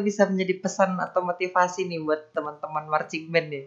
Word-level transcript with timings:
bisa 0.00 0.28
menjadi 0.28 0.58
pesan 0.60 0.96
atau 0.98 1.22
motivasi 1.24 1.86
nih 1.88 2.00
buat 2.02 2.32
teman-teman 2.32 2.84
marching 2.88 3.28
band 3.28 3.48
nih? 3.52 3.64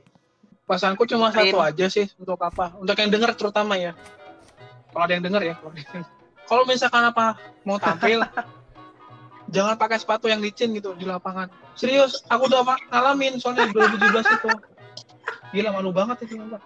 Pesanku 0.69 1.09
cuma 1.09 1.33
satu 1.33 1.57
aja 1.57 1.85
sih 1.89 2.05
untuk 2.21 2.37
apa? 2.41 2.77
Untuk 2.77 2.93
yang 2.93 3.09
denger 3.09 3.33
terutama 3.33 3.73
ya. 3.73 3.97
Kalau 4.93 5.03
ada 5.05 5.13
yang 5.17 5.25
denger 5.25 5.41
ya. 5.53 5.55
Kalau 6.45 6.63
misalkan 6.65 7.09
apa 7.09 7.37
mau 7.65 7.81
tampil, 7.81 8.21
jangan 9.55 9.77
pakai 9.77 9.97
sepatu 9.97 10.29
yang 10.29 10.41
licin 10.41 10.73
gitu 10.77 10.93
di 10.93 11.09
lapangan. 11.09 11.49
Serius, 11.73 12.21
aku 12.29 12.49
udah 12.49 12.65
ngalamin 12.93 13.41
soalnya 13.41 13.69
2017 13.73 14.35
itu. 14.35 14.49
Gila 15.57 15.69
malu 15.73 15.89
banget 15.89 16.29
itu. 16.29 16.37
Mbak. 16.37 16.61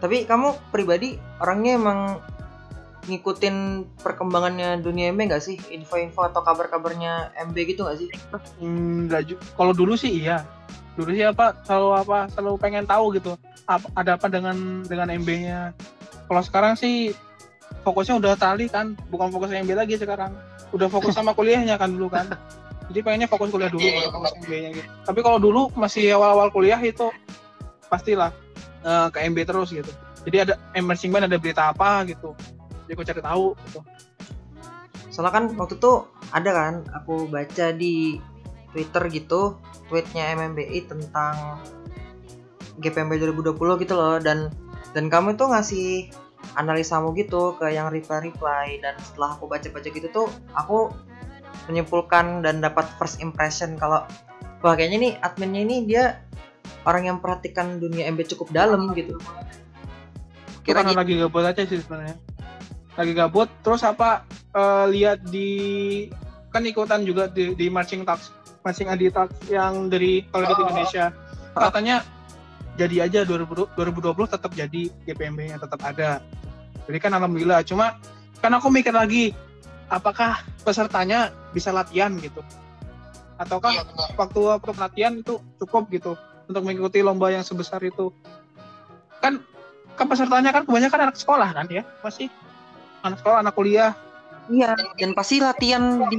Tapi 0.00 0.24
kamu 0.24 0.56
pribadi 0.72 1.20
orangnya 1.44 1.76
emang 1.76 1.98
ngikutin 3.10 3.86
perkembangannya 3.98 4.78
dunia 4.78 5.10
MB 5.10 5.20
nggak 5.34 5.42
sih? 5.42 5.58
Info-info 5.74 6.22
atau 6.30 6.40
kabar-kabarnya 6.46 7.34
MB 7.50 7.56
gitu 7.74 7.82
nggak 7.82 7.98
sih? 7.98 8.08
Enggak 8.62 9.34
juga. 9.34 9.42
Kalau 9.58 9.72
dulu 9.74 9.98
sih 9.98 10.22
iya. 10.22 10.46
Dulu 10.94 11.10
sih 11.10 11.26
apa 11.26 11.58
selalu 11.66 11.90
apa 11.98 12.18
selalu 12.30 12.56
pengen 12.62 12.86
tahu 12.86 13.18
gitu. 13.18 13.34
Apa, 13.66 13.86
ada 13.98 14.14
apa 14.14 14.26
dengan 14.30 14.86
dengan 14.86 15.10
MB-nya. 15.10 15.74
Kalau 16.30 16.42
sekarang 16.46 16.78
sih 16.78 17.10
fokusnya 17.82 18.22
udah 18.22 18.38
tali 18.38 18.70
kan, 18.70 18.94
bukan 19.10 19.34
fokus 19.34 19.50
MB 19.50 19.70
lagi 19.74 19.98
sekarang. 19.98 20.30
Udah 20.70 20.86
fokus 20.86 21.18
sama 21.18 21.34
kuliahnya 21.38 21.74
kan 21.74 21.90
dulu 21.90 22.06
kan. 22.06 22.30
Jadi 22.90 23.06
pengennya 23.06 23.28
fokus 23.30 23.54
kuliah 23.54 23.70
dulu 23.70 23.86
baru 23.86 24.10
fokus 24.14 24.32
MB-nya 24.46 24.70
gitu. 24.74 24.88
Tapi 25.06 25.20
kalau 25.22 25.38
dulu 25.38 25.70
masih 25.78 26.10
awal-awal 26.14 26.50
kuliah 26.50 26.78
itu 26.82 27.10
pastilah 27.86 28.30
uh, 28.86 29.10
ke 29.10 29.22
MB 29.26 29.38
terus 29.46 29.70
gitu. 29.74 29.90
Jadi 30.28 30.36
ada 30.36 30.54
emerging 30.76 31.10
band 31.14 31.26
ada 31.30 31.38
berita 31.40 31.72
apa 31.72 32.04
gitu. 32.04 32.36
Jadi 32.90 32.98
aku 32.98 33.06
cari 33.06 33.22
tahu 33.22 33.46
gitu. 33.70 33.80
Soalnya 35.14 35.30
kan 35.30 35.44
waktu 35.54 35.78
itu 35.78 35.92
ada 36.34 36.50
kan 36.50 36.74
aku 36.90 37.30
baca 37.30 37.70
di 37.70 38.18
Twitter 38.74 39.06
gitu 39.14 39.62
tweetnya 39.86 40.34
MMBI 40.34 40.90
tentang 40.90 41.62
GPMB 42.82 43.30
2020 43.30 43.82
gitu 43.86 43.94
loh 43.94 44.18
dan 44.18 44.50
dan 44.90 45.06
kamu 45.06 45.38
itu 45.38 45.46
ngasih 45.46 45.88
analisamu 46.58 47.14
gitu 47.14 47.54
ke 47.54 47.70
yang 47.70 47.94
reply 47.94 48.26
reply 48.26 48.82
dan 48.82 48.98
setelah 48.98 49.38
aku 49.38 49.46
baca-baca 49.46 49.86
gitu 49.86 50.10
tuh 50.10 50.26
aku 50.58 50.90
menyimpulkan 51.70 52.42
dan 52.42 52.58
dapat 52.58 52.90
first 52.98 53.22
impression 53.22 53.78
kalau 53.78 54.02
wah 54.66 54.74
kayaknya 54.74 54.98
nih 54.98 55.12
adminnya 55.22 55.62
ini 55.62 55.76
dia 55.86 56.26
orang 56.82 57.06
yang 57.06 57.18
perhatikan 57.22 57.78
dunia 57.78 58.10
MB 58.10 58.26
cukup 58.34 58.50
dalam 58.50 58.90
gitu. 58.98 59.14
Kira 60.66 60.82
karena 60.82 60.98
lagi 60.98 61.14
gabut 61.16 61.44
aja 61.46 61.62
sih 61.64 61.78
sebenarnya. 61.80 62.16
Lagi 62.98 63.12
gabut, 63.14 63.48
terus 63.62 63.86
apa 63.86 64.26
uh, 64.54 64.86
lihat 64.90 65.22
di 65.30 66.06
kan 66.50 66.66
ikutan 66.66 67.06
juga 67.06 67.30
di, 67.30 67.54
di 67.54 67.66
marching 67.70 68.02
talks, 68.02 68.34
marching 68.66 68.90
adi 68.90 69.06
talks 69.10 69.34
yang 69.46 69.86
dari 69.86 70.26
kalau 70.34 70.50
di 70.50 70.54
Indonesia 70.58 71.14
katanya 71.54 72.02
jadi 72.74 73.06
aja 73.06 73.20
2020, 73.26 73.78
2020 73.78 74.34
tetap 74.34 74.50
jadi 74.54 74.82
GPMB-nya 75.06 75.58
tetap 75.62 75.80
ada. 75.86 76.22
Jadi 76.90 76.98
kan 76.98 77.12
alhamdulillah. 77.14 77.62
Cuma 77.62 77.98
kan 78.42 78.50
aku 78.56 78.72
mikir 78.72 78.90
lagi, 78.90 79.36
apakah 79.86 80.42
pesertanya 80.66 81.30
bisa 81.54 81.70
latihan 81.70 82.14
gitu? 82.18 82.42
Ataukah 83.36 83.72
iya, 83.72 83.82
waktu 84.18 84.40
waktu 84.42 84.70
latihan 84.76 85.12
itu 85.20 85.38
cukup 85.60 85.88
gitu? 85.92 86.18
untuk 86.50 86.66
mengikuti 86.66 86.98
lomba 86.98 87.30
yang 87.30 87.46
sebesar 87.46 87.78
itu 87.86 88.10
kan 89.22 89.38
kan 89.94 90.06
pesertanya 90.10 90.50
kan 90.50 90.66
kebanyakan 90.66 91.06
anak 91.06 91.16
sekolah 91.16 91.46
kan 91.54 91.70
ya 91.70 91.86
masih 92.02 92.26
anak 93.04 93.18
sekolah 93.20 93.38
anak 93.42 93.54
kuliah. 93.56 93.92
Iya 94.50 94.74
dan 94.98 95.10
pasti 95.14 95.38
latihan 95.38 96.02
di 96.10 96.18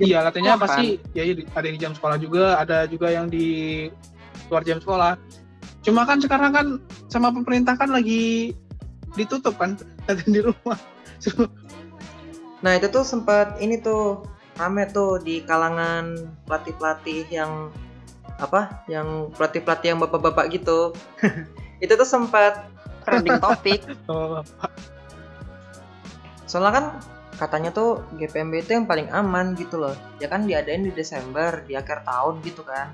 iya 0.00 0.24
latihannya 0.24 0.56
pasti 0.56 0.96
ya, 1.12 1.22
ya 1.28 1.36
ada 1.52 1.64
yang 1.68 1.76
di 1.76 1.82
jam 1.82 1.92
sekolah 1.92 2.16
juga 2.16 2.56
ada 2.56 2.88
juga 2.88 3.12
yang 3.12 3.28
di 3.28 3.88
luar 4.48 4.64
jam 4.64 4.80
sekolah. 4.80 5.20
Cuma 5.82 6.06
kan 6.06 6.22
sekarang 6.22 6.52
kan 6.54 6.66
sama 7.10 7.34
pemerintah 7.34 7.74
kan 7.76 7.90
lagi 7.92 8.56
ditutup 9.18 9.58
kan 9.60 9.76
latihan 10.08 10.32
di 10.32 10.40
rumah. 10.44 10.78
Nah 12.62 12.72
itu 12.78 12.86
tuh 12.88 13.04
sempat 13.04 13.58
ini 13.58 13.78
tuh 13.82 14.22
rame 14.56 14.86
tuh 14.90 15.18
di 15.20 15.42
kalangan 15.44 16.14
pelatih-pelatih 16.46 17.26
yang 17.32 17.72
apa 18.38 18.84
yang 18.88 19.30
pelatih 19.34 19.60
pelatih 19.62 19.94
yang 19.94 20.00
bapak-bapak 20.00 20.50
gitu. 20.56 20.94
Itu 21.82 21.98
tuh 21.98 22.06
sempat 22.06 22.70
trending 23.02 23.38
topik 23.42 23.82
oh, 24.10 24.42
soalnya 26.52 26.72
kan 26.76 26.86
katanya 27.40 27.72
tuh 27.72 28.04
GPMB 28.20 28.68
itu 28.68 28.76
yang 28.76 28.84
paling 28.84 29.08
aman 29.08 29.56
gitu 29.56 29.80
loh. 29.80 29.96
Ya 30.20 30.28
kan 30.28 30.44
diadain 30.44 30.84
di 30.84 30.92
Desember 30.92 31.64
di 31.64 31.72
akhir 31.72 32.04
tahun 32.04 32.44
gitu 32.44 32.60
kan. 32.60 32.92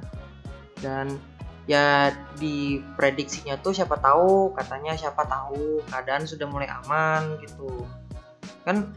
Dan 0.78 1.18
ya 1.66 2.14
di 2.38 2.78
prediksinya 2.94 3.58
tuh 3.58 3.74
siapa 3.74 3.98
tahu 3.98 4.54
katanya 4.54 4.94
siapa 4.94 5.26
tahu 5.26 5.82
keadaan 5.90 6.22
sudah 6.22 6.46
mulai 6.46 6.70
aman 6.70 7.34
gitu. 7.42 7.82
Kan 8.62 8.94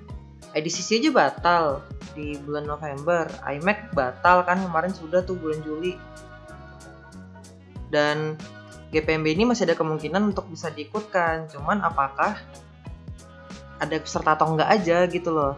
edisi 0.53 0.85
aja 0.85 1.09
batal 1.09 1.81
di 2.13 2.37
bulan 2.45 2.69
November. 2.69 3.25
iMac 3.41 3.97
batal 3.97 4.45
kan 4.45 4.61
kemarin 4.61 4.93
sudah 4.93 5.25
tuh 5.25 5.41
bulan 5.41 5.57
Juli. 5.65 5.97
Dan 7.89 8.37
GPMB 8.93 9.25
ini 9.25 9.43
masih 9.49 9.65
ada 9.65 9.73
kemungkinan 9.73 10.21
untuk 10.21 10.45
bisa 10.53 10.69
diikutkan. 10.69 11.49
Cuman 11.49 11.81
apakah 11.81 12.37
ada 13.81 13.97
peserta 13.97 14.37
atau 14.37 14.53
enggak 14.53 14.69
aja 14.69 15.09
gitu 15.09 15.33
loh. 15.33 15.57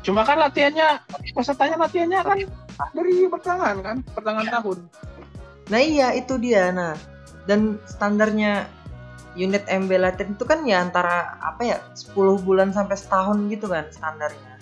Cuma 0.00 0.24
kan 0.24 0.40
latihannya 0.40 1.04
pesertanya 1.36 1.76
latihannya 1.80 2.20
kan 2.24 2.38
dari 2.96 3.28
pertengahan 3.28 3.76
kan 3.84 3.96
pertengahan 4.16 4.48
tahun. 4.48 4.78
Nah 5.68 5.80
iya 5.80 6.16
itu 6.16 6.40
dia. 6.40 6.72
Nah 6.72 6.96
dan 7.44 7.76
standarnya 7.84 8.64
unit 9.36 9.68
MB 9.68 9.90
latihan 10.00 10.32
itu 10.32 10.44
kan 10.48 10.64
ya 10.64 10.80
antara 10.80 11.36
apa 11.44 11.62
ya 11.64 11.78
10 11.92 12.44
bulan 12.44 12.72
sampai 12.72 12.96
setahun 12.96 13.36
gitu 13.52 13.68
kan 13.68 13.84
standarnya. 13.92 14.56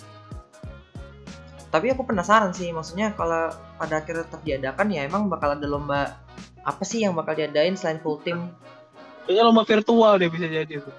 Tapi 1.71 1.89
aku 1.89 2.05
penasaran 2.05 2.53
sih 2.53 2.69
maksudnya 2.69 3.15
kalau 3.17 3.49
pada 3.79 4.03
akhirnya 4.03 4.29
tetap 4.29 4.41
diadakan 4.45 4.87
ya 4.93 5.07
emang 5.07 5.25
bakal 5.31 5.57
ada 5.57 5.65
lomba 5.65 6.19
apa 6.63 6.83
sih 6.87 7.03
yang 7.03 7.17
bakal 7.17 7.35
diadain 7.35 7.75
selain 7.75 7.99
full 7.99 8.21
team? 8.23 8.51
Kayaknya 9.27 9.43
lomba 9.43 9.63
virtual 9.67 10.13
deh 10.19 10.29
bisa 10.31 10.47
jadi 10.47 10.69
itu 10.69 10.91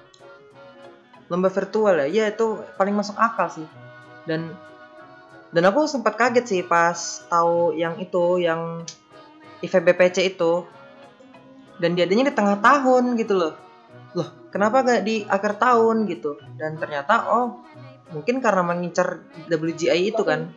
lomba 1.31 1.49
virtual 1.49 1.95
ya. 2.05 2.07
Ya 2.07 2.25
itu 2.31 2.61
paling 2.77 2.95
masuk 2.95 3.17
akal 3.17 3.49
sih. 3.49 3.67
Dan 4.25 4.53
dan 5.53 5.63
aku 5.71 5.87
sempat 5.87 6.19
kaget 6.19 6.45
sih 6.45 6.61
pas 6.65 6.97
tahu 7.31 7.75
yang 7.77 7.97
itu 8.01 8.41
yang 8.41 8.83
IVBPC 9.63 10.35
itu. 10.35 10.65
Dan 11.75 11.95
diadanya 11.95 12.31
di 12.31 12.35
tengah 12.35 12.59
tahun 12.63 13.19
gitu 13.19 13.35
loh. 13.35 13.53
Loh 14.15 14.29
kenapa 14.47 14.87
gak 14.87 15.03
di 15.03 15.27
akhir 15.27 15.59
tahun 15.59 16.07
gitu? 16.07 16.39
Dan 16.55 16.79
ternyata 16.79 17.27
oh 17.27 17.65
mungkin 18.13 18.39
karena 18.39 18.63
mengincar 18.63 19.25
WGI 19.49 20.13
itu 20.13 20.23
kan. 20.23 20.51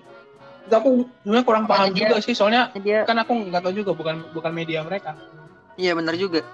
Aku 0.68 1.08
sebenarnya 1.24 1.44
kurang 1.48 1.64
paham 1.64 1.96
dia, 1.96 2.04
juga 2.04 2.20
sih 2.20 2.36
soalnya 2.36 2.68
dia, 2.76 3.08
kan 3.08 3.16
aku 3.16 3.32
nggak 3.48 3.64
tahu 3.64 3.72
juga 3.72 3.96
bukan 3.96 4.20
bukan 4.36 4.52
media 4.52 4.84
mereka. 4.84 5.16
Iya 5.80 5.96
benar 5.96 6.12
juga. 6.20 6.44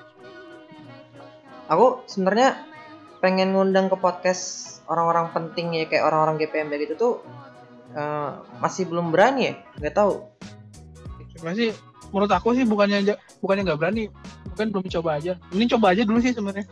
Aku 1.67 2.07
sebenarnya 2.07 2.63
pengen 3.25 3.57
ngundang 3.57 3.89
ke 3.89 3.97
podcast 3.97 4.77
orang-orang 4.85 5.33
penting 5.33 5.73
ya 5.73 5.89
kayak 5.89 6.05
orang-orang 6.05 6.37
GPMB 6.45 6.73
gitu 6.85 6.95
tuh 7.01 7.15
uh, 7.97 8.45
masih 8.61 8.85
belum 8.85 9.09
berani 9.09 9.49
ya? 9.49 9.55
Nggak 9.81 9.97
tahu. 9.97 10.29
Masih 11.41 11.73
menurut 12.13 12.29
aku 12.29 12.53
sih 12.53 12.69
bukannya 12.69 13.17
bukannya 13.41 13.65
nggak 13.65 13.81
berani 13.81 14.13
bukan 14.53 14.67
belum 14.69 14.87
coba 15.01 15.17
aja. 15.17 15.41
Ini 15.57 15.65
coba 15.73 15.97
aja 15.97 16.05
dulu 16.05 16.21
sih 16.21 16.37
sebenarnya. 16.37 16.69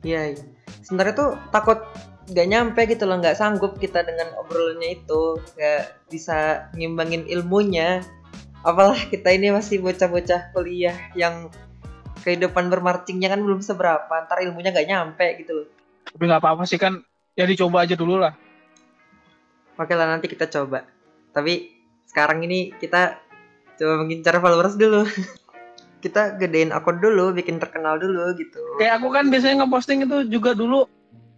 Iya, 0.00 0.32
iya. 0.32 0.44
sebenarnya 0.80 1.14
tuh 1.16 1.30
takut 1.52 1.84
nggak 2.32 2.48
nyampe 2.48 2.80
gitu 2.88 3.04
loh 3.04 3.20
nggak 3.20 3.36
sanggup 3.36 3.76
kita 3.76 4.00
dengan 4.04 4.32
obrolannya 4.40 5.04
itu 5.04 5.36
nggak 5.60 6.08
bisa 6.08 6.72
ngimbangin 6.72 7.28
ilmunya. 7.28 8.00
Apalah 8.64 8.96
kita 9.12 9.36
ini 9.36 9.52
masih 9.52 9.84
bocah-bocah 9.84 10.56
kuliah 10.56 10.96
yang 11.12 11.52
kehidupan 12.24 12.72
bermarchingnya 12.72 13.28
kan 13.28 13.44
belum 13.44 13.60
seberapa 13.60 14.08
ntar 14.24 14.40
ilmunya 14.40 14.72
nggak 14.72 14.88
nyampe 14.88 15.26
gitu 15.44 15.52
loh. 15.52 15.66
Tapi 16.08 16.24
nggak 16.24 16.40
apa-apa 16.40 16.64
sih 16.64 16.80
kan 16.80 17.04
ya 17.36 17.44
dicoba 17.44 17.84
aja 17.84 17.94
dulu 17.94 18.16
lah. 18.16 18.32
Oke 19.76 19.92
lah 19.92 20.08
nanti 20.08 20.32
kita 20.32 20.48
coba. 20.48 20.88
Tapi 21.36 21.68
sekarang 22.08 22.40
ini 22.48 22.72
kita 22.80 23.20
coba 23.76 23.94
mengincar 24.00 24.40
followers 24.40 24.80
dulu. 24.80 25.04
Kita 26.04 26.36
gedein 26.36 26.68
akun 26.68 27.00
dulu 27.00 27.32
bikin 27.32 27.56
terkenal 27.56 27.96
dulu 27.96 28.36
gitu. 28.36 28.60
Kayak 28.76 29.00
aku 29.00 29.08
kan 29.08 29.32
biasanya 29.32 29.64
ngeposting 29.64 30.04
itu 30.04 30.36
juga 30.36 30.52
dulu 30.52 30.84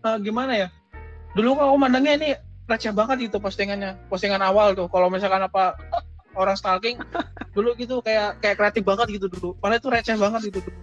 uh, 0.02 0.18
gimana 0.18 0.58
ya? 0.58 0.68
Dulu 1.38 1.54
aku 1.54 1.78
mandangnya 1.78 2.18
ini 2.18 2.28
receh 2.66 2.90
banget 2.90 3.30
itu 3.30 3.38
postingannya 3.38 3.94
postingan 4.10 4.42
awal 4.42 4.74
tuh. 4.74 4.90
Kalau 4.90 5.06
misalkan 5.06 5.46
apa 5.46 5.78
orang 6.36 6.54
stalking 6.54 7.00
dulu 7.56 7.72
gitu 7.74 8.04
kayak 8.04 8.38
kayak 8.44 8.56
kreatif 8.60 8.84
banget 8.84 9.16
gitu 9.16 9.26
dulu. 9.32 9.56
Padahal 9.58 9.80
itu 9.80 9.88
receh 9.88 10.16
banget 10.16 10.40
gitu 10.52 10.58
dulu. 10.62 10.78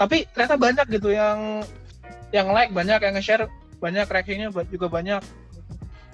Tapi 0.00 0.26
ternyata 0.32 0.56
banyak 0.58 0.86
gitu 0.90 1.14
yang 1.14 1.62
yang 2.34 2.50
like 2.50 2.74
banyak 2.74 2.98
yang 2.98 3.14
nge-share 3.14 3.46
banyak 3.78 4.08
reaksinya 4.08 4.50
juga 4.66 4.88
banyak. 4.90 5.22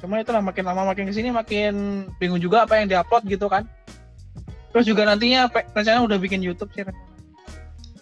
Cuma 0.03 0.21
itulah 0.21 0.43
makin 0.45 0.65
lama 0.67 0.93
makin 0.93 1.09
ke 1.09 1.15
sini 1.15 1.33
makin 1.33 2.05
bingung 2.21 2.41
juga 2.41 2.69
apa 2.69 2.77
yang 2.83 2.91
diupload 2.91 3.25
gitu 3.31 3.47
kan. 3.49 3.65
Terus 4.71 4.87
juga 4.87 5.07
nantinya 5.07 5.51
rencana 5.51 6.05
udah 6.05 6.19
bikin 6.21 6.43
YouTube 6.43 6.71
sih 6.75 6.87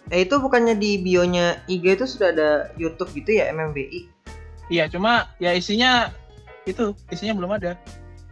Eh 0.09 0.25
itu 0.25 0.41
bukannya 0.41 0.73
di 0.73 1.05
bionya 1.05 1.61
IG 1.69 1.85
itu 2.01 2.05
sudah 2.09 2.33
ada 2.33 2.49
YouTube 2.81 3.13
gitu 3.13 3.37
ya 3.37 3.53
MMBI? 3.53 4.09
Iya, 4.73 4.89
cuma 4.89 5.29
ya 5.37 5.53
isinya 5.53 6.09
itu 6.65 6.97
isinya 7.13 7.37
belum 7.37 7.61
ada. 7.61 7.77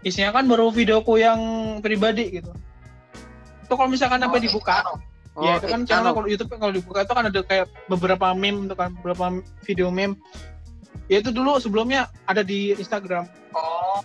Isinya 0.06 0.34
kan 0.34 0.46
baru 0.46 0.70
videoku 0.70 1.18
yang 1.18 1.40
pribadi 1.82 2.42
gitu. 2.42 2.54
Itu 3.66 3.74
kalau 3.76 3.90
misalkan 3.92 4.24
oh, 4.24 4.32
apa 4.32 4.38
dibuka, 4.40 4.86
oh, 5.36 5.44
ya 5.44 5.60
itu 5.60 5.68
kan 5.68 5.82
channel 5.84 6.14
kalau 6.16 6.28
YouTube 6.30 6.50
kalau 6.56 6.74
dibuka 6.74 7.04
itu 7.04 7.14
kan 7.14 7.26
ada 7.28 7.42
kayak 7.44 7.66
beberapa 7.92 8.32
meme 8.32 8.70
itu 8.70 8.76
kan 8.78 8.96
beberapa 9.02 9.44
video 9.66 9.90
meme. 9.92 10.16
Ya 11.08 11.24
itu 11.24 11.32
dulu 11.32 11.60
sebelumnya 11.60 12.12
ada 12.28 12.44
di 12.44 12.76
Instagram. 12.76 13.28
Oh. 13.56 14.04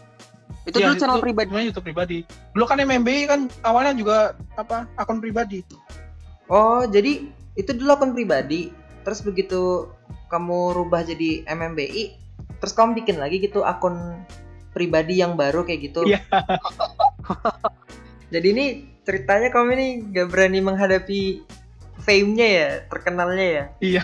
Itu 0.62 0.78
ya, 0.78 0.90
dulu 0.90 0.94
channel 0.98 1.18
itu, 1.18 1.24
pribadi. 1.26 1.50
YouTube 1.70 1.86
pribadi. 1.86 2.18
Dulu 2.54 2.64
kan 2.66 2.78
MMBI 2.78 3.22
kan 3.26 3.40
awalnya 3.66 3.94
juga 3.98 4.38
apa 4.54 4.86
akun 4.94 5.18
pribadi. 5.18 5.66
Oh, 6.46 6.86
jadi 6.86 7.26
itu 7.58 7.70
dulu 7.76 7.90
akun 7.92 8.12
pribadi 8.16 8.72
terus 9.02 9.20
begitu 9.20 9.90
kamu 10.30 10.72
rubah 10.72 11.04
jadi 11.04 11.44
MMBI 11.44 12.16
terus 12.62 12.72
kamu 12.72 13.02
bikin 13.02 13.18
lagi 13.18 13.42
gitu 13.42 13.66
akun 13.66 14.22
pribadi 14.72 15.20
yang 15.20 15.36
baru 15.36 15.62
kayak 15.62 15.92
gitu. 15.92 16.08
Yeah. 16.08 16.24
jadi 18.34 18.46
ini 18.56 18.66
ceritanya 19.04 19.52
kamu 19.52 19.70
ini 19.76 19.88
gak 20.10 20.32
berani 20.32 20.58
menghadapi 20.64 21.44
fame-nya 22.02 22.48
ya 22.48 22.68
terkenalnya 22.88 23.46
ya? 23.46 23.64
Iya. 23.78 24.02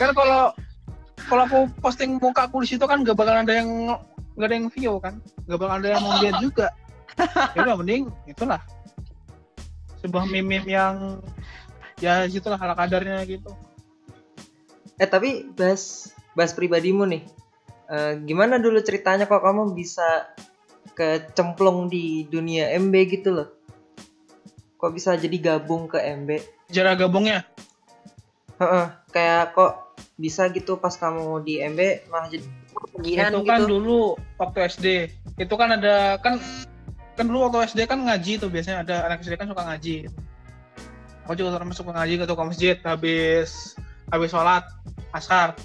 Kan 0.00 0.16
kalau 0.16 0.56
kalau 1.28 1.42
aku 1.46 1.60
posting 1.84 2.18
muka 2.18 2.48
aku 2.48 2.64
di 2.64 2.74
situ 2.74 2.84
kan 2.88 3.04
gak 3.04 3.14
bakal 3.14 3.36
ada 3.36 3.52
yang 3.52 3.94
gak 4.40 4.48
ada 4.50 4.56
yang 4.56 4.68
view 4.72 4.96
kan? 4.98 5.20
Gak 5.46 5.60
bakal 5.60 5.76
ada 5.84 5.88
yang 5.96 6.02
mau 6.02 6.18
lihat 6.18 6.36
juga. 6.44 6.68
Ya 7.54 7.68
udah 7.68 7.76
mending 7.76 8.08
itulah. 8.24 8.60
Sebuah 10.00 10.24
meme 10.32 10.64
yang 10.64 11.20
ya 12.00 12.24
situlah 12.24 12.56
hal 12.56 12.72
kadarnya 12.72 13.20
gitu. 13.28 13.52
Eh 14.96 15.08
tapi 15.08 15.52
bahas 15.52 16.08
bahas 16.32 16.56
pribadimu 16.56 17.04
nih 17.04 17.28
uh, 17.90 18.12
gimana 18.22 18.62
dulu 18.62 18.78
ceritanya 18.80 19.26
kok 19.26 19.42
kamu 19.42 19.74
bisa 19.74 20.30
kecemplung 20.94 21.90
di 21.90 22.24
dunia 22.30 22.70
MB 22.78 22.94
gitu 23.10 23.34
loh? 23.34 23.48
Kok 24.78 24.92
bisa 24.96 25.18
jadi 25.18 25.36
gabung 25.36 25.90
ke 25.90 25.98
MB 25.98 26.40
cara 26.70 26.94
gabungnya? 26.94 27.44
Heeh, 28.62 28.86
kayak 29.10 29.58
kok 29.58 29.98
bisa 30.16 30.48
gitu 30.54 30.78
pas 30.78 30.94
kamu 30.94 31.42
di 31.42 31.60
MB 31.60 32.08
malah 32.12 32.28
jadi 32.30 32.46
Gian 33.00 33.32
itu 33.32 33.42
kan 33.44 33.60
gitu. 33.64 33.70
dulu 33.76 34.00
waktu 34.36 34.58
SD 34.70 34.86
itu 35.40 35.54
kan 35.56 35.68
ada 35.74 36.20
kan 36.20 36.38
kan 37.16 37.24
dulu 37.28 37.48
waktu 37.48 37.68
SD 37.72 37.84
kan 37.88 38.00
ngaji 38.04 38.40
tuh 38.40 38.48
biasanya. 38.48 38.86
Ada 38.86 38.96
anak 39.10 39.24
SD 39.24 39.36
kan 39.36 39.48
suka 39.50 39.62
ngaji. 39.66 40.08
Aku 41.26 41.32
juga 41.36 41.60
termasuk 41.60 41.86
ngaji 41.86 42.14
ke 42.20 42.24
tukang 42.26 42.48
masjid. 42.50 42.76
Habis 42.82 43.76
habis 44.10 44.30
sholat 44.32 44.64
asar. 45.12 45.56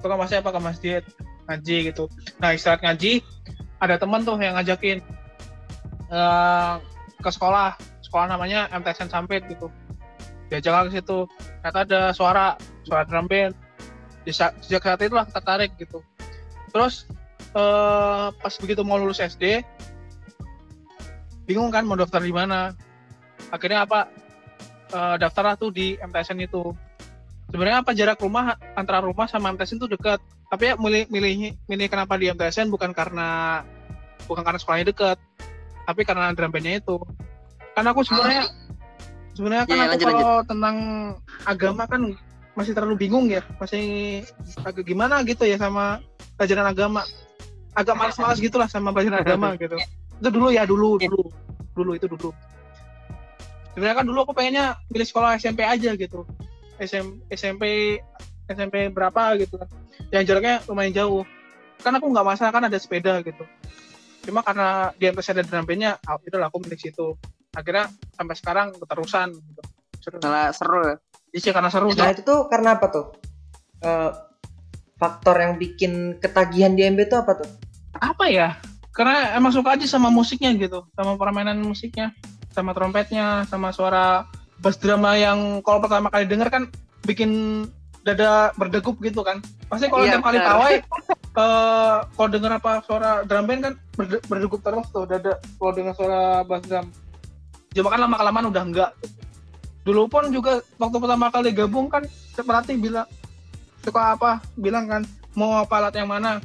Tukang 0.00 0.18
masjid 0.18 0.38
apa? 0.40 0.50
Ke 0.54 0.60
masjid 0.62 1.02
ngaji 1.48 1.92
gitu. 1.92 2.06
Nah 2.38 2.54
istirahat 2.54 2.82
ngaji 2.82 3.22
ada 3.82 3.98
teman 3.98 4.22
tuh 4.22 4.38
yang 4.38 4.54
ngajakin 4.54 5.02
uh, 6.12 6.78
ke 7.18 7.30
sekolah. 7.30 7.74
Sekolah 8.04 8.26
namanya 8.30 8.68
MTSN 8.70 9.08
Sampit 9.08 9.42
gitu. 9.50 9.72
Diajak 10.52 10.92
ke 10.92 11.00
situ. 11.00 11.26
Kata 11.64 11.88
ada 11.88 12.00
suara 12.12 12.54
suara 12.84 13.02
drum 13.08 13.26
band. 13.26 13.56
Sejak 14.28 14.82
saat 14.82 15.00
itu 15.02 15.14
lah 15.16 15.26
tertarik 15.26 15.74
gitu. 15.80 15.98
Terus 16.70 17.08
uh, 17.58 18.30
pas 18.30 18.54
begitu 18.60 18.86
mau 18.86 19.00
lulus 19.00 19.18
SD 19.18 19.66
bingung 21.46 21.74
kan 21.74 21.82
mau 21.84 21.98
daftar 21.98 22.22
di 22.22 22.32
mana. 22.32 22.72
Akhirnya 23.50 23.84
apa 23.84 24.08
uh, 24.94 25.16
daftar 25.18 25.52
lah 25.52 25.56
tuh 25.58 25.74
di 25.74 25.98
MTSN 25.98 26.46
itu. 26.46 26.72
Sebenarnya 27.52 27.84
apa 27.84 27.92
jarak 27.92 28.22
rumah 28.24 28.56
antara 28.78 29.04
rumah 29.04 29.28
sama 29.28 29.52
MTSN 29.52 29.84
itu 29.84 29.88
dekat 29.92 30.22
tapi 30.52 30.68
ya 30.68 30.74
milih 30.76 31.08
milih 31.08 31.56
milih 31.64 31.86
kenapa 31.88 32.20
di 32.20 32.28
MTSN 32.28 32.68
bukan 32.68 32.92
karena 32.92 33.64
bukan 34.28 34.44
karena 34.44 34.60
sekolahnya 34.60 34.92
dekat 34.92 35.16
tapi 35.88 36.04
karena 36.04 36.28
drum 36.36 36.52
bandnya 36.52 36.76
itu. 36.76 37.00
Karena 37.72 37.96
aku 37.96 38.04
sebenarnya 38.04 38.44
sebenarnya 39.32 39.64
kan 39.64 39.72
ya, 39.72 39.80
aku 39.80 39.88
lanjut, 39.96 40.06
kalau 40.06 40.20
lanjut. 40.20 40.44
tentang 40.52 40.76
agama 41.48 41.82
kan 41.88 42.02
masih 42.52 42.72
terlalu 42.76 42.96
bingung 43.00 43.32
ya 43.32 43.40
masih 43.56 44.20
agak 44.60 44.84
gimana 44.84 45.24
gitu 45.24 45.48
ya 45.48 45.56
sama 45.56 46.04
pelajaran 46.36 46.68
agama. 46.68 47.02
Agak 47.72 47.96
malas-malas 47.96 48.36
gitulah 48.36 48.68
sama 48.68 48.92
pelajaran 48.92 49.24
agama 49.24 49.56
gitu. 49.62 49.80
Itu 50.20 50.28
dulu 50.28 50.52
ya 50.52 50.68
dulu 50.68 51.00
iya. 51.00 51.08
dulu. 51.08 51.24
Dulu 51.72 51.90
itu 51.96 52.06
dulu. 52.12 52.28
Sebenarnya 53.72 53.96
kan 53.96 54.04
dulu 54.04 54.18
aku 54.28 54.36
pengennya 54.36 54.76
pilih 54.92 55.08
sekolah 55.08 55.40
SMP 55.40 55.64
aja 55.64 55.96
gitu. 55.96 56.28
SM, 56.76 57.24
SMP 57.32 57.96
SMP 58.48 58.90
berapa 58.90 59.38
gitu 59.38 59.58
kan. 59.60 59.68
Yang 60.10 60.22
jaraknya 60.32 60.56
lumayan 60.66 60.92
jauh. 60.94 61.22
Kan 61.82 61.94
aku 61.98 62.06
nggak 62.10 62.26
masalah 62.26 62.52
kan 62.54 62.64
ada 62.66 62.78
sepeda 62.78 63.22
gitu. 63.22 63.44
Cuma 64.22 64.46
karena 64.46 64.94
di 64.94 65.10
MTS 65.10 65.34
ada 65.34 65.42
drum-bandnya 65.42 65.98
ah, 66.06 66.18
itu 66.22 66.36
lah 66.38 66.46
aku 66.50 66.62
milih 66.62 66.78
situ. 66.78 67.18
Akhirnya 67.52 67.90
sampai 68.14 68.34
sekarang 68.38 68.66
keterusan 68.78 69.34
gitu. 69.34 69.62
Seru. 70.02 70.18
Karena 70.18 70.50
seru 70.54 70.80
ya? 70.82 70.96
Iya 71.32 71.50
karena 71.56 71.70
seru 71.72 71.88
nah 71.96 72.12
itu 72.12 72.22
tuh 72.22 72.40
karena 72.46 72.76
apa 72.76 72.86
tuh? 72.92 73.06
Uh, 73.82 74.12
faktor 75.00 75.34
yang 75.42 75.58
bikin 75.58 76.22
ketagihan 76.22 76.76
di 76.78 76.86
MB 76.86 77.10
itu 77.10 77.16
apa 77.18 77.42
tuh? 77.42 77.48
Apa 77.98 78.30
ya? 78.30 78.58
Karena 78.94 79.34
emang 79.34 79.50
suka 79.50 79.74
aja 79.74 79.88
sama 79.88 80.12
musiknya 80.12 80.54
gitu. 80.54 80.86
Sama 80.94 81.18
permainan 81.18 81.58
musiknya. 81.58 82.14
Sama 82.52 82.76
trompetnya 82.76 83.48
sama 83.48 83.72
suara 83.72 84.28
bass 84.62 84.78
drama 84.78 85.18
yang 85.18 85.64
kalau 85.66 85.82
pertama 85.82 86.12
kali 86.12 86.28
denger 86.28 86.48
kan 86.52 86.62
bikin 87.02 87.64
dada 88.02 88.50
berdegup 88.58 88.98
gitu 89.00 89.22
kan. 89.22 89.38
Pasti 89.70 89.86
kalau 89.88 90.04
iya, 90.04 90.18
tiap 90.18 90.26
kali 90.26 90.38
pawai 90.42 90.74
uh, 91.38 91.96
kalau 92.18 92.28
denger 92.28 92.52
apa 92.58 92.82
suara 92.84 93.22
drum 93.24 93.46
band 93.46 93.60
kan 93.62 93.74
berde 93.94 94.18
berdegup 94.26 94.60
terus 94.60 94.86
tuh 94.90 95.06
dada. 95.06 95.38
Kalau 95.38 95.72
denger 95.72 95.94
suara 95.94 96.42
bass 96.42 96.62
drum. 96.66 96.86
Cuma 97.72 97.88
kan 97.88 98.00
lama 98.02 98.16
kelamaan 98.18 98.46
udah 98.50 98.62
enggak. 98.66 98.90
Dulu 99.82 100.06
pun 100.10 100.28
juga 100.30 100.62
waktu 100.78 100.96
pertama 100.98 101.26
kali 101.30 101.50
gabung 101.54 101.86
kan 101.90 102.02
pelatih 102.36 102.78
bilang 102.78 103.08
suka 103.82 104.14
apa 104.14 104.38
bilang 104.54 104.86
kan 104.86 105.02
mau 105.34 105.58
apa 105.62 105.74
alat 105.78 105.94
yang 105.96 106.10
mana? 106.10 106.42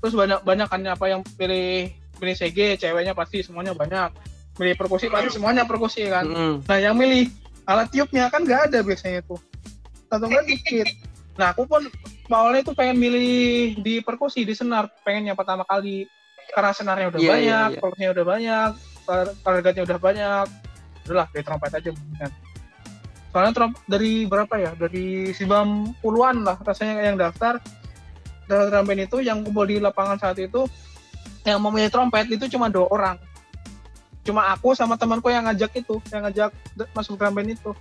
Terus 0.00 0.12
banyak 0.16 0.40
banyak 0.44 0.68
kan 0.68 0.80
apa 0.84 1.04
yang 1.08 1.20
pilih 1.36 1.92
pilih 2.20 2.34
CG 2.36 2.80
ceweknya 2.80 3.12
pasti 3.12 3.44
semuanya 3.44 3.76
banyak. 3.76 4.12
Milih 4.54 4.74
perkusi 4.80 5.12
pasti 5.12 5.36
semuanya 5.36 5.68
perkusi 5.68 6.08
kan. 6.08 6.24
Mm. 6.24 6.56
nah 6.68 6.78
yang 6.78 6.94
milih 6.94 7.26
alat 7.64 7.88
tiupnya 7.88 8.28
kan 8.28 8.44
nggak 8.44 8.70
ada 8.70 8.84
biasanya 8.84 9.24
tuh 9.24 9.40
atau 10.08 10.26
kan 10.26 10.44
dikit. 10.44 10.88
Nah 11.34 11.50
aku 11.50 11.66
pun 11.66 11.86
awalnya 12.30 12.62
tuh 12.62 12.74
pengen 12.78 12.96
milih 13.00 13.78
di 13.82 14.00
perkusi 14.00 14.46
di 14.46 14.54
senar. 14.54 14.90
Pengennya 15.02 15.34
pertama 15.34 15.66
kali. 15.66 16.06
Karena 16.52 16.72
senarnya 16.76 17.06
udah 17.10 17.20
yeah, 17.20 17.32
banyak 17.32 17.70
yeah, 17.80 17.98
yeah. 17.98 18.12
udah 18.12 18.24
banyak 18.24 18.70
targetnya 19.42 19.82
udah 19.84 19.98
banyak. 19.98 20.46
Udahlah 21.04 21.26
dari 21.32 21.44
trompet 21.44 21.72
aja 21.76 21.90
kan 22.20 22.32
soalnya 23.34 23.50
tromp 23.50 23.74
dari 23.90 24.30
berapa 24.30 24.54
ya? 24.62 24.70
Dari 24.78 25.34
90-an 25.34 26.36
lah 26.46 26.56
rasanya 26.62 27.02
yang 27.02 27.18
daftar. 27.18 27.58
Dalam 28.46 28.70
trompet 28.70 29.10
itu 29.10 29.18
yang 29.26 29.42
kumpul 29.42 29.66
di 29.66 29.82
lapangan 29.82 30.22
saat 30.22 30.38
itu 30.38 30.70
yang 31.42 31.58
memilih 31.58 31.90
trompet 31.90 32.30
itu 32.30 32.46
cuma 32.46 32.70
dua 32.70 32.86
orang. 32.94 33.16
Cuma 34.22 34.54
aku 34.54 34.78
sama 34.78 34.94
temanku 34.94 35.34
yang 35.34 35.50
ngajak 35.50 35.82
itu 35.82 35.98
yang 36.14 36.22
ngajak 36.24 36.54
masuk 36.94 37.18
drum 37.18 37.34
band 37.34 37.58
itu 37.58 37.74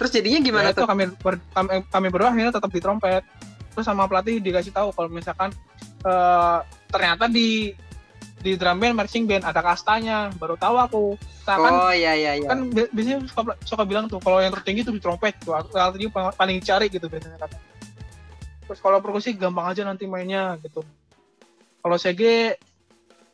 terus 0.00 0.10
jadinya 0.10 0.40
gimana 0.40 0.72
ya, 0.72 0.76
tuh? 0.76 0.88
kami 0.88 1.12
ber, 1.20 1.36
kami, 1.52 1.84
kami 1.92 2.06
berdua 2.08 2.32
akhirnya 2.32 2.52
tetap 2.56 2.70
di 2.72 2.80
trompet. 2.80 3.24
Terus 3.70 3.86
sama 3.86 4.08
pelatih 4.10 4.42
dikasih 4.42 4.72
tahu 4.74 4.90
kalau 4.96 5.08
misalkan 5.12 5.54
uh, 6.04 6.64
ternyata 6.90 7.30
di 7.30 7.76
di 8.40 8.56
drum 8.56 8.80
band 8.80 8.96
marching 8.96 9.28
band 9.28 9.44
ada 9.44 9.60
kastanya. 9.60 10.32
Baru 10.40 10.56
tahu 10.56 10.76
aku. 10.80 11.04
Nah, 11.44 11.56
kan, 11.58 11.72
oh 11.74 11.92
iya 11.92 12.14
iya 12.14 12.32
iya. 12.38 12.48
kan 12.48 12.70
biasanya 12.70 13.26
suka, 13.26 13.58
suka 13.66 13.82
bilang 13.82 14.06
tuh 14.06 14.22
kalau 14.22 14.38
yang 14.38 14.54
tertinggi 14.54 14.86
tuh 14.86 14.94
di 14.96 15.02
trompet 15.02 15.36
tuh. 15.44 15.56
Alat 15.56 15.96
ini 15.98 16.08
paling 16.12 16.58
cari 16.64 16.86
gitu 16.88 17.06
biasanya 17.06 17.36
kan. 17.36 17.50
Terus 18.70 18.80
kalau 18.80 19.02
perkusi 19.02 19.34
gampang 19.34 19.66
aja 19.68 19.82
nanti 19.84 20.06
mainnya 20.08 20.56
gitu. 20.62 20.80
Kalau 21.80 21.96
CG 21.98 22.54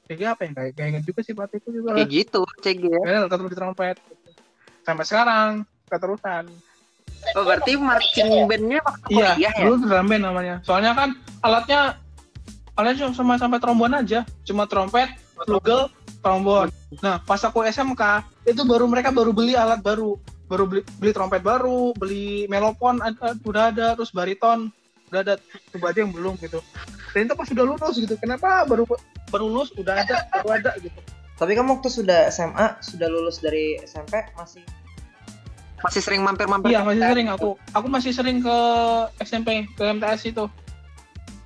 CG 0.07 0.21
apa 0.27 0.43
ya? 0.47 0.51
Kayak 0.55 0.73
kayak 0.75 1.03
juga 1.07 1.21
sih 1.23 1.35
pelatihku 1.35 1.69
juga 1.71 1.89
kayak 1.99 2.11
gitu 2.11 2.41
CG 2.63 2.83
ya. 2.89 3.27
Tetap 3.31 3.47
di 3.47 3.57
trompet. 3.59 3.97
Sampai 4.83 5.05
sekarang 5.07 5.67
keterusan. 5.91 6.51
Oh 7.35 7.43
berarti 7.43 7.75
marching 7.75 8.47
bandnya 8.47 8.79
waktu 8.85 9.09
iya, 9.11 9.35
kuliah 9.35 9.53
ya? 9.57 9.65
dulu 9.67 9.75
drum 9.83 10.07
band 10.07 10.23
namanya. 10.23 10.55
Soalnya 10.63 10.93
kan 10.95 11.09
alatnya 11.43 11.81
alatnya 12.79 13.11
cuma 13.11 13.35
sampai 13.41 13.59
trombon 13.59 13.93
aja. 13.97 14.23
Cuma 14.47 14.69
trompet 14.69 15.11
flugel 15.43 15.91
trombon. 16.23 16.71
Nah 17.03 17.19
pas 17.25 17.41
aku 17.43 17.67
SMK 17.67 18.03
itu 18.47 18.63
baru 18.63 18.87
mereka 18.87 19.11
baru 19.11 19.35
beli 19.35 19.59
alat 19.59 19.83
baru. 19.83 20.15
Baru 20.47 20.71
beli, 20.71 20.87
beli 21.03 21.11
trompet 21.11 21.43
baru 21.43 21.91
beli 21.99 22.47
melopon 22.47 23.03
ada, 23.03 23.35
udah 23.43 23.75
ada 23.75 23.87
terus 23.99 24.15
bariton. 24.15 24.71
Udah 25.11 25.21
ada 25.27 25.35
coba 25.75 25.91
aja 25.91 26.07
yang 26.07 26.15
belum 26.15 26.39
gitu. 26.39 26.63
Ternyata 27.11 27.35
pas 27.35 27.47
sudah 27.51 27.65
lulus 27.67 27.95
gitu. 27.99 28.15
Kenapa 28.23 28.63
baru 28.71 28.87
baru 29.35 29.51
lulus 29.51 29.75
udah 29.75 30.07
ada 30.07 30.23
baru 30.31 30.63
ada 30.63 30.71
gitu. 30.79 30.99
Tapi 31.37 31.53
kamu 31.53 31.79
waktu 31.79 31.91
sudah 31.93 32.31
SMA, 32.33 32.81
sudah 32.81 33.09
lulus 33.13 33.45
dari 33.45 33.77
SMP 33.85 34.25
masih 34.39 34.65
Masih 35.85 36.01
sering 36.01 36.25
mampir-mampir. 36.25 36.73
iya 36.73 36.81
masih 36.81 37.05
sering 37.05 37.29
aku 37.29 37.51
aku 37.77 37.87
masih 37.87 38.13
sering 38.17 38.39
ke 38.41 38.57
SMP 39.21 39.69
ke 39.77 39.83
MTS 39.85 40.33
itu 40.33 40.45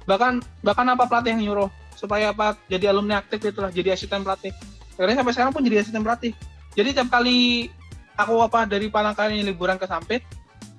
bahkan 0.06 0.38
bahkan 0.62 0.87
apa 0.90 1.04
pelatih 1.06 1.34
yang 1.34 1.42
nyuruh 1.50 1.70
supaya 1.99 2.30
apa 2.32 2.56
jadi 2.70 2.94
alumni 2.94 3.20
aktif 3.20 3.42
itulah 3.42 3.68
jadi 3.68 3.94
asisten 3.94 4.22
pelatih 4.22 4.54
akhirnya 4.96 5.20
sampai 5.20 5.32
sekarang 5.34 5.52
pun 5.52 5.62
jadi 5.66 5.82
asisten 5.82 6.02
pelatih 6.02 6.32
jadi 6.78 6.94
tiap 6.94 7.10
kali 7.10 7.68
aku 8.16 8.40
apa 8.40 8.64
dari 8.64 8.87
Palangkaraya 8.88 9.42
liburan 9.44 9.76
ke 9.76 9.84
Sampit 9.84 10.22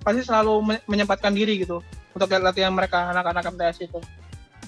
pasti 0.02 0.26
selalu 0.26 0.54
me- 0.66 0.84
menyempatkan 0.90 1.32
diri 1.36 1.62
gitu 1.62 1.84
untuk 2.16 2.28
lihat 2.28 2.44
latihan 2.44 2.74
mereka 2.74 3.12
anak-anak 3.14 3.52
MTS 3.56 3.88
itu 3.88 4.00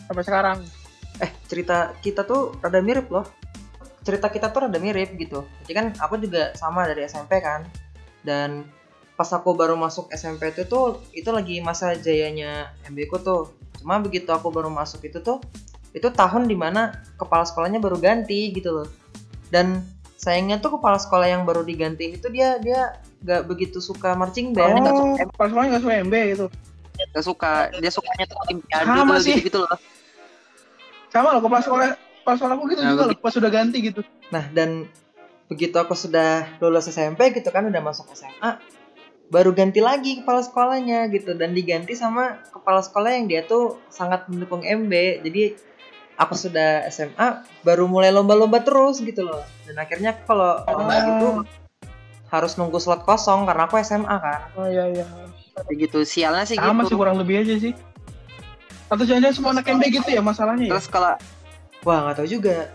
sampai 0.05 0.23
sekarang 0.23 0.57
eh 1.21 1.31
cerita 1.45 1.93
kita 2.01 2.25
tuh 2.25 2.57
rada 2.57 2.81
mirip 2.81 3.09
loh. 3.13 3.25
Cerita 4.03 4.27
kita 4.27 4.51
tuh 4.51 4.67
rada 4.67 4.79
mirip 4.81 5.15
gitu. 5.15 5.45
Jadi 5.63 5.73
kan 5.73 5.85
aku 6.01 6.19
juga 6.19 6.51
sama 6.57 6.83
dari 6.89 7.05
SMP 7.07 7.39
kan. 7.39 7.63
Dan 8.23 8.65
pas 9.13 9.29
aku 9.29 9.53
baru 9.53 9.75
masuk 9.75 10.09
SMP 10.09 10.49
itu 10.49 10.65
tuh 10.65 10.97
itu 11.11 11.29
lagi 11.29 11.59
masa 11.59 11.93
jayanya 11.93 12.71
MB 12.85 12.97
ku 13.05 13.17
tuh. 13.17 13.51
Cuma 13.77 13.99
begitu 13.99 14.27
aku 14.29 14.49
baru 14.49 14.67
masuk 14.67 15.03
itu 15.03 15.19
tuh 15.19 15.37
itu 15.91 16.09
tahun 16.09 16.47
di 16.47 16.55
mana 16.55 16.89
kepala 17.15 17.43
sekolahnya 17.43 17.77
baru 17.77 17.95
ganti 17.95 18.49
gitu 18.49 18.73
loh. 18.73 18.87
Dan 19.47 19.85
sayangnya 20.15 20.57
tuh 20.57 20.79
kepala 20.79 20.95
sekolah 20.95 21.27
yang 21.27 21.43
baru 21.43 21.61
diganti 21.61 22.15
itu 22.15 22.27
dia 22.27 22.55
dia 22.57 22.95
gak 23.21 23.43
begitu 23.43 23.77
suka 23.77 24.15
marching 24.15 24.51
band. 24.51 24.79
oh 24.81 25.19
pas 25.35 25.47
semuanya 25.47 25.75
nggak 25.75 25.83
suka 25.83 25.95
MB 26.01 26.15
gitu 26.31 26.45
Gak 26.93 27.25
suka, 27.25 27.51
dia 27.73 27.89
sukanya 27.89 28.25
tuh 28.25 28.37
olimpiade 28.39 28.85
Sama 28.85 29.03
tuh 29.11 29.19
sih. 29.19 29.35
gitu, 29.41 29.57
loh. 29.59 29.77
sama 31.09 31.27
loh 31.31 31.41
kepala 31.41 31.61
sekolah 31.61 31.87
kepala 32.21 32.35
sekolahku 32.37 32.63
gitu 32.67 32.81
Nah, 32.81 32.89
juga 32.89 33.01
loh 33.01 33.09
begitu. 33.11 33.21
pas 33.21 33.33
sudah 33.33 33.51
ganti 33.51 33.77
gitu 33.81 34.01
Nah, 34.29 34.43
dan 34.49 34.69
begitu 35.51 35.75
aku 35.77 35.93
sudah 35.93 36.59
lulus 36.63 36.89
SMP 36.89 37.35
gitu 37.35 37.49
kan 37.51 37.67
udah 37.67 37.81
masuk 37.83 38.09
SMA, 38.15 38.59
baru 39.29 39.51
ganti 39.51 39.83
lagi 39.83 40.23
kepala 40.23 40.41
sekolahnya 40.41 41.09
gitu 41.11 41.35
dan 41.35 41.51
diganti 41.51 41.93
sama 41.93 42.41
kepala 42.49 42.79
sekolah 42.81 43.11
yang 43.13 43.25
dia 43.29 43.41
tuh 43.43 43.79
sangat 43.91 44.27
mendukung 44.31 44.63
MB. 44.63 45.23
Jadi 45.23 45.43
aku 46.15 46.33
sudah 46.37 46.87
SMA 46.89 47.43
baru 47.65 47.89
mulai 47.89 48.13
lomba-lomba 48.13 48.63
terus 48.63 49.03
gitu 49.03 49.25
loh. 49.25 49.43
Dan 49.67 49.77
akhirnya 49.79 50.15
kalau 50.23 50.63
lomba 50.65 50.95
gitu 51.03 51.27
harus 52.33 52.57
nunggu 52.57 52.81
slot 52.81 53.05
kosong 53.05 53.45
karena 53.45 53.69
aku 53.69 53.77
SMA 53.85 54.15
kan. 54.17 54.49
oh 54.57 54.65
iya 54.65 54.89
iya 54.89 55.05
Kayak 55.53 55.77
gitu. 55.85 55.99
Sialnya 56.01 56.49
sih 56.49 56.57
sama 56.57 56.81
sih 56.81 56.93
gitu. 56.93 57.01
kurang 57.01 57.21
lebih 57.21 57.45
aja 57.45 57.55
sih 57.61 57.73
atau 58.93 59.03
jangan-jangan 59.09 59.35
semua 59.35 59.51
anak 59.57 59.65
MB 59.73 59.83
gitu 59.89 60.09
ya 60.13 60.21
masalahnya 60.21 60.65
ya 60.69 60.71
Terus 60.77 60.87
kalau 60.93 61.17
Wah, 61.83 61.99
nggak 62.07 62.23
tahu 62.23 62.27
juga. 62.31 62.71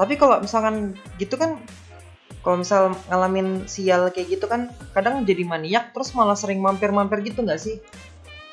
Tapi 0.00 0.16
kalau 0.16 0.40
misalkan 0.40 0.96
gitu 1.20 1.36
kan 1.36 1.60
kalau 2.46 2.56
misal 2.56 2.82
ngalamin 3.04 3.66
sial 3.66 4.06
kayak 4.08 4.30
gitu 4.30 4.46
kan 4.46 4.70
kadang 4.94 5.26
jadi 5.26 5.42
maniak 5.42 5.90
terus 5.90 6.14
malah 6.14 6.32
sering 6.32 6.62
mampir-mampir 6.62 7.26
gitu 7.26 7.42
nggak 7.42 7.58
sih? 7.58 7.82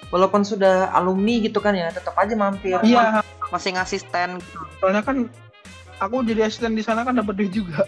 Walaupun 0.09 0.41
sudah 0.41 0.89
alumni 0.91 1.37
gitu 1.39 1.57
kan 1.57 1.73
ya, 1.73 1.89
tetap 1.89 2.13
aja 2.15 2.33
mampir. 2.33 2.77
iya 2.81 3.21
masih 3.47 3.69
ngasih 3.71 3.99
stand 3.99 4.41
soalnya 4.77 5.01
kan 5.01 5.29
aku 5.99 6.21
jadi 6.21 6.43
asisten 6.43 6.73
di 6.73 6.81
sana 6.81 7.01
kan 7.01 7.13
dapat 7.13 7.33
duit 7.35 7.53
juga 7.53 7.85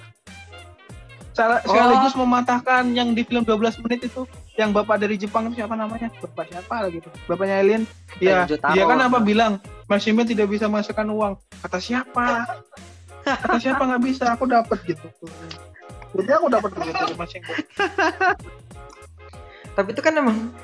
Salah- 1.32 1.60
Oh. 1.60 1.74
sekaligus 1.74 2.14
mematahkan 2.16 2.94
yang 2.94 3.12
di 3.12 3.22
film 3.22 3.44
12 3.44 3.76
menit 3.82 4.06
itu 4.06 4.24
yang 4.56 4.72
bapak 4.72 4.96
dari 4.98 5.18
Jepang 5.18 5.50
itu 5.50 5.60
siapa 5.60 5.76
namanya 5.76 6.08
bapak 6.16 6.48
siapa 6.48 6.74
lah 6.80 6.90
gitu 6.90 7.10
bapaknya 7.26 7.60
Alien 7.60 7.84
Iya, 8.18 8.46
Jotaro. 8.48 8.72
dia 8.72 8.84
kan 8.86 9.00
apa 9.02 9.20
bilang 9.20 9.54
Masimen 9.86 10.24
tidak 10.24 10.48
bisa 10.48 10.66
masukkan 10.66 11.06
uang. 11.06 11.34
Kata 11.60 11.78
siapa? 11.78 12.26
Kata 13.44 13.58
siapa 13.60 13.84
nggak 13.84 14.02
bisa? 14.02 14.34
Aku 14.34 14.46
dapat 14.46 14.82
gitu. 14.82 15.06
Jadi 16.16 16.32
aku 16.32 16.48
dapat 16.48 16.70
duit 16.72 16.96
dari 16.96 17.16
Masimen. 17.16 17.56
Tapi 19.76 19.90
itu 19.92 20.02
kan 20.02 20.14
emang 20.16 20.56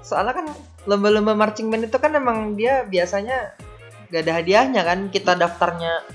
soalnya 0.00 0.34
kan 0.38 0.46
lomba-lomba 0.86 1.34
marching 1.34 1.68
band 1.68 1.90
itu 1.90 1.98
kan 1.98 2.14
emang 2.14 2.54
dia 2.54 2.86
biasanya 2.86 3.52
gak 4.14 4.22
ada 4.22 4.32
hadiahnya 4.38 4.82
kan. 4.86 5.10
Kita 5.10 5.34
daftarnya 5.34 6.06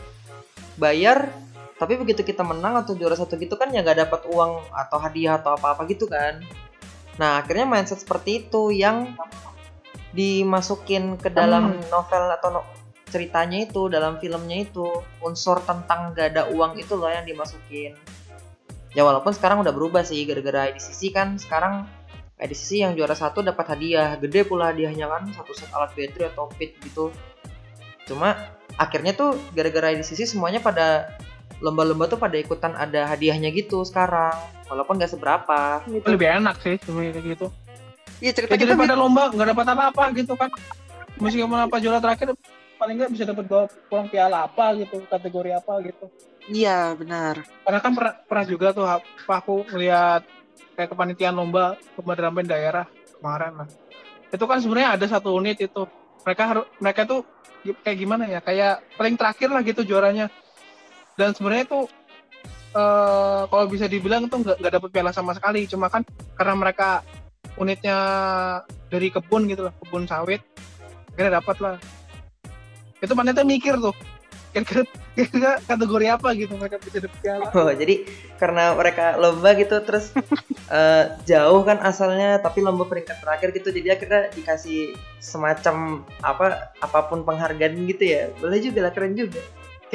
bayar 0.80 1.32
tapi 1.76 2.00
begitu 2.00 2.24
kita 2.24 2.40
menang 2.40 2.80
atau 2.80 2.96
juara 2.96 3.20
satu 3.20 3.36
gitu 3.36 3.60
kan 3.60 3.68
ya 3.68 3.84
nggak 3.84 4.08
dapat 4.08 4.22
uang 4.32 4.64
atau 4.72 4.96
hadiah 4.96 5.36
atau 5.36 5.60
apa-apa 5.60 5.84
gitu 5.92 6.08
kan. 6.08 6.40
Nah 7.20 7.44
akhirnya 7.44 7.68
mindset 7.68 8.00
seperti 8.00 8.48
itu 8.48 8.72
yang 8.72 9.12
dimasukin 10.16 11.20
ke 11.20 11.28
dalam 11.28 11.76
novel 11.92 12.32
atau 12.32 12.50
no- 12.60 12.70
ceritanya 13.12 13.68
itu 13.68 13.92
dalam 13.92 14.16
filmnya 14.24 14.64
itu 14.64 14.88
unsur 15.20 15.60
tentang 15.68 16.16
gak 16.16 16.36
ada 16.36 16.44
uang 16.52 16.80
itu 16.80 16.96
loh 16.96 17.12
yang 17.12 17.28
dimasukin. 17.28 17.92
Ya 18.96 19.04
walaupun 19.04 19.36
sekarang 19.36 19.60
udah 19.60 19.76
berubah 19.76 20.08
sih 20.08 20.24
gara-gara 20.24 20.72
IDCC 20.72 21.12
kan 21.12 21.36
sekarang 21.36 21.84
edisi 22.40 22.84
yang 22.84 22.96
juara 22.96 23.16
satu 23.16 23.40
dapat 23.40 23.76
hadiah 23.76 24.16
gede 24.20 24.44
pula 24.44 24.72
hadiahnya 24.72 25.08
kan 25.08 25.24
satu 25.32 25.52
set 25.56 25.72
alat 25.72 25.92
battery 25.96 26.28
atau 26.28 26.52
pit 26.52 26.76
gitu 26.84 27.08
cuma 28.06 28.36
akhirnya 28.76 29.16
tuh 29.16 29.40
gara-gara 29.56 29.96
edisi 29.96 30.20
semuanya 30.28 30.60
pada 30.60 31.16
lomba-lomba 31.64 32.12
tuh 32.12 32.20
pada 32.20 32.36
ikutan 32.36 32.76
ada 32.76 33.08
hadiahnya 33.08 33.56
gitu 33.56 33.88
sekarang 33.88 34.36
walaupun 34.68 35.00
gak 35.00 35.16
seberapa 35.16 35.80
Itu 35.88 36.12
lebih 36.12 36.28
enak 36.44 36.56
sih 36.60 36.76
kayak 36.84 37.24
gitu. 37.24 37.48
Iya 38.20 38.32
cerita 38.32 38.56
Ya, 38.56 38.60
kita 38.64 38.76
daripada 38.76 38.96
lomba 38.96 39.32
nggak 39.32 39.48
dapat 39.56 39.66
apa-apa 39.72 40.04
gitu 40.16 40.34
kan. 40.36 40.52
Meskipun 41.20 41.56
apa 41.56 41.76
juara 41.80 42.00
terakhir 42.04 42.36
paling 42.76 42.96
nggak 43.00 43.12
bisa 43.16 43.24
dapat 43.24 43.46
bawa 43.48 43.66
pulang 43.88 44.08
piala 44.12 44.52
apa 44.52 44.76
gitu, 44.76 45.00
kategori 45.08 45.52
apa 45.56 45.74
gitu. 45.84 46.06
Iya 46.46 46.94
benar. 46.94 47.42
Karena 47.66 47.80
kan 47.82 47.92
pernah, 47.98 48.14
pernah 48.30 48.46
juga 48.46 48.68
tuh 48.70 48.86
aku 49.26 49.66
ngeliat 49.74 50.22
kayak 50.78 50.90
kepanitiaan 50.94 51.34
lomba 51.34 51.80
band 51.98 52.50
daerah 52.50 52.86
kemarin 53.18 53.66
lah. 53.66 53.68
Itu 54.30 54.46
kan 54.46 54.62
sebenarnya 54.62 55.00
ada 55.00 55.06
satu 55.10 55.34
unit 55.34 55.58
itu. 55.58 55.90
Mereka 56.26 56.44
harus 56.46 56.66
mereka 56.78 57.02
tuh 57.10 57.26
kayak 57.82 57.98
gimana 57.98 58.30
ya? 58.30 58.40
Kayak 58.46 58.86
paling 58.94 59.18
terakhir 59.18 59.50
lah 59.50 59.62
gitu 59.66 59.82
juaranya. 59.82 60.30
Dan 61.18 61.34
sebenarnya 61.34 61.66
tuh 61.66 61.86
eh 62.76 63.42
kalau 63.48 63.66
bisa 63.72 63.88
dibilang 63.88 64.28
tuh 64.30 64.44
nggak 64.46 64.74
dapat 64.78 64.90
piala 64.94 65.10
sama 65.10 65.34
sekali. 65.34 65.66
Cuma 65.66 65.90
kan 65.90 66.06
karena 66.38 66.54
mereka 66.54 67.02
unitnya 67.58 67.98
dari 68.92 69.10
kebun 69.10 69.50
gitu 69.50 69.66
lah, 69.66 69.74
kebun 69.82 70.06
sawit. 70.06 70.46
Akhirnya 71.16 71.42
dapat 71.42 71.58
lah. 71.64 71.76
Itu 73.02 73.16
panitia 73.16 73.48
mikir 73.48 73.82
tuh. 73.82 73.96
Kira-kira 74.56 75.52
kategori 75.64 76.08
apa 76.12 76.30
gitu 76.36 76.54
mereka 76.56 76.76
bisa 76.80 77.04
dapat 77.04 77.20
piala. 77.24 77.46
oh 77.52 77.72
jadi 77.72 77.96
karena 78.40 78.76
mereka 78.76 79.16
lomba 79.20 79.50
gitu 79.56 79.76
terus 79.84 80.12
eh, 80.76 81.04
jauh 81.28 81.62
kan 81.64 81.80
asalnya 81.84 82.40
tapi 82.40 82.64
lomba 82.64 82.88
peringkat 82.88 83.20
terakhir 83.20 83.52
gitu 83.56 83.72
jadi 83.72 84.00
akhirnya 84.00 84.32
dikasih 84.36 84.96
semacam 85.20 86.04
apa 86.20 86.72
apa 86.84 87.00
pun 87.08 87.24
penghargaan 87.24 87.88
gitu 87.88 88.04
ya 88.04 88.32
boleh 88.40 88.60
juga 88.60 88.88
lah 88.88 88.92
keren 88.92 89.16
juga 89.16 89.40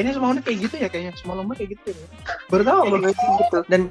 Kayaknya 0.01 0.13
semua 0.17 0.31
kayak 0.39 0.59
gitu 0.65 0.75
ya 0.79 0.89
kayaknya. 0.89 1.13
Semua 1.19 1.35
lomba 1.43 1.53
kayak 1.59 1.77
gitu 1.77 1.93
ya. 1.93 2.07
Baru 2.47 2.63
tahu 2.63 2.81
gitu. 3.05 3.59
dan 3.67 3.91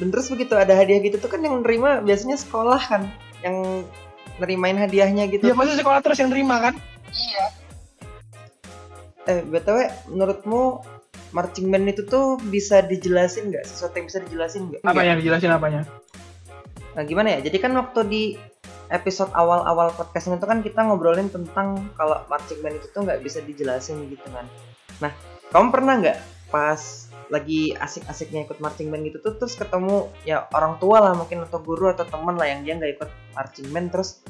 dan 0.00 0.08
terus 0.08 0.26
begitu 0.32 0.54
ada 0.56 0.72
hadiah 0.72 1.02
gitu 1.02 1.20
tuh 1.20 1.28
kan 1.28 1.44
yang 1.44 1.60
nerima 1.60 2.00
biasanya 2.00 2.40
sekolah 2.40 2.80
kan 2.80 3.10
yang 3.44 3.84
nerimain 4.40 4.78
hadiahnya 4.78 5.28
gitu 5.28 5.44
Ya 5.44 5.54
pasti 5.54 5.76
sekolah 5.76 6.00
terus 6.00 6.18
yang 6.22 6.32
terima 6.32 6.56
kan? 6.62 6.74
Eh 9.30 9.42
btw 9.46 9.86
menurutmu 10.10 10.82
marching 11.32 11.72
band 11.72 11.88
itu 11.88 12.04
tuh 12.06 12.36
bisa 12.50 12.84
dijelasin 12.84 13.50
nggak? 13.50 13.64
Sesuatu 13.64 13.96
yang 13.98 14.06
bisa 14.06 14.20
dijelasin 14.22 14.62
nggak? 14.68 14.80
Apa 14.84 15.00
yang 15.02 15.18
dijelasin 15.18 15.52
apanya? 15.52 15.82
nah 16.92 17.08
gimana 17.08 17.40
ya? 17.40 17.48
Jadi 17.48 17.56
kan 17.56 17.72
waktu 17.72 18.00
di 18.04 18.22
episode 18.92 19.32
awal-awal 19.32 19.88
podcast 19.96 20.28
itu 20.28 20.44
kan 20.44 20.60
kita 20.60 20.84
ngobrolin 20.84 21.32
tentang 21.32 21.88
kalau 21.96 22.20
marching 22.28 22.60
band 22.60 22.76
itu 22.76 22.92
tuh 22.92 23.08
nggak 23.08 23.24
bisa 23.24 23.40
dijelasin 23.40 24.12
gitu 24.12 24.26
kan. 24.28 24.44
Nah 25.00 25.12
kamu 25.48 25.72
pernah 25.72 25.94
nggak 26.04 26.18
pas 26.52 27.08
lagi 27.32 27.72
asik-asiknya 27.72 28.44
ikut 28.44 28.60
marching 28.60 28.92
band 28.92 29.08
gitu 29.08 29.24
tuh 29.24 29.40
terus 29.40 29.56
ketemu 29.56 30.12
ya 30.28 30.44
orang 30.52 30.76
tua 30.76 31.00
lah 31.00 31.16
mungkin 31.16 31.48
atau 31.48 31.64
guru 31.64 31.88
atau 31.88 32.04
temen 32.04 32.36
lah 32.36 32.44
yang 32.44 32.60
dia 32.60 32.76
nggak 32.76 33.00
ikut 33.00 33.10
marching 33.32 33.68
band 33.72 33.88
terus 33.88 34.20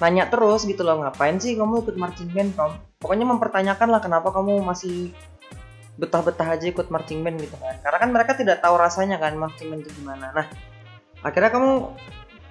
nanya 0.00 0.30
terus 0.30 0.64
gitu 0.64 0.86
loh 0.86 1.02
ngapain 1.02 1.36
sih 1.42 1.58
kamu 1.58 1.84
ikut 1.84 1.96
marching 1.98 2.30
band 2.32 2.54
kamu 2.54 2.74
pokoknya 3.02 3.26
mempertanyakan 3.26 3.88
lah 3.90 4.00
kenapa 4.00 4.30
kamu 4.30 4.62
masih 4.62 5.10
betah-betah 6.00 6.56
aja 6.56 6.66
ikut 6.72 6.88
marching 6.88 7.20
band 7.20 7.36
gitu 7.42 7.56
kan. 7.60 7.76
Karena 7.84 7.98
kan 8.00 8.10
mereka 8.10 8.32
tidak 8.38 8.64
tahu 8.64 8.80
rasanya 8.80 9.20
kan 9.20 9.36
marching 9.36 9.68
band 9.68 9.84
itu 9.84 9.92
gimana. 10.00 10.32
Nah 10.32 10.46
akhirnya 11.20 11.50
kamu 11.52 11.70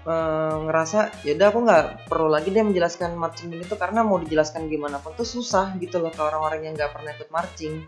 eh, 0.05 0.55
ngerasa 0.69 1.25
yaudah 1.25 1.47
aku 1.49 1.59
nggak 1.65 1.85
perlu 2.07 2.29
lagi 2.29 2.53
deh 2.53 2.61
menjelaskan 2.61 3.17
marching 3.17 3.49
band 3.49 3.65
itu 3.65 3.75
karena 3.75 4.05
mau 4.05 4.21
dijelaskan 4.21 4.69
gimana 4.69 5.01
pun 5.01 5.17
tuh 5.17 5.25
susah 5.25 5.73
gitu 5.81 5.97
loh 5.97 6.13
ke 6.13 6.21
orang-orang 6.21 6.69
yang 6.69 6.73
nggak 6.77 6.93
pernah 6.93 7.11
ikut 7.17 7.29
marching. 7.33 7.81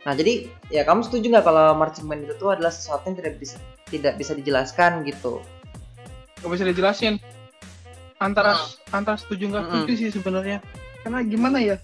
Nah 0.00 0.12
jadi 0.16 0.48
ya 0.72 0.82
kamu 0.82 1.06
setuju 1.06 1.38
nggak 1.38 1.46
kalau 1.46 1.76
marching 1.78 2.06
band 2.10 2.26
itu 2.26 2.34
tuh 2.34 2.56
adalah 2.56 2.74
sesuatu 2.74 3.06
yang 3.06 3.16
tidak 3.22 3.34
bisa 3.38 3.56
tidak 3.86 4.18
bisa 4.18 4.32
dijelaskan 4.34 5.06
gitu? 5.06 5.38
Gak 6.40 6.50
bisa 6.50 6.64
dijelasin. 6.64 7.20
Antara 8.20 8.52
antara 8.92 9.16
setuju 9.16 9.48
nggak 9.48 9.64
setuju 9.66 9.92
sih 9.96 10.08
sebenarnya. 10.12 10.60
Karena 11.00 11.24
gimana 11.24 11.58
ya? 11.64 11.80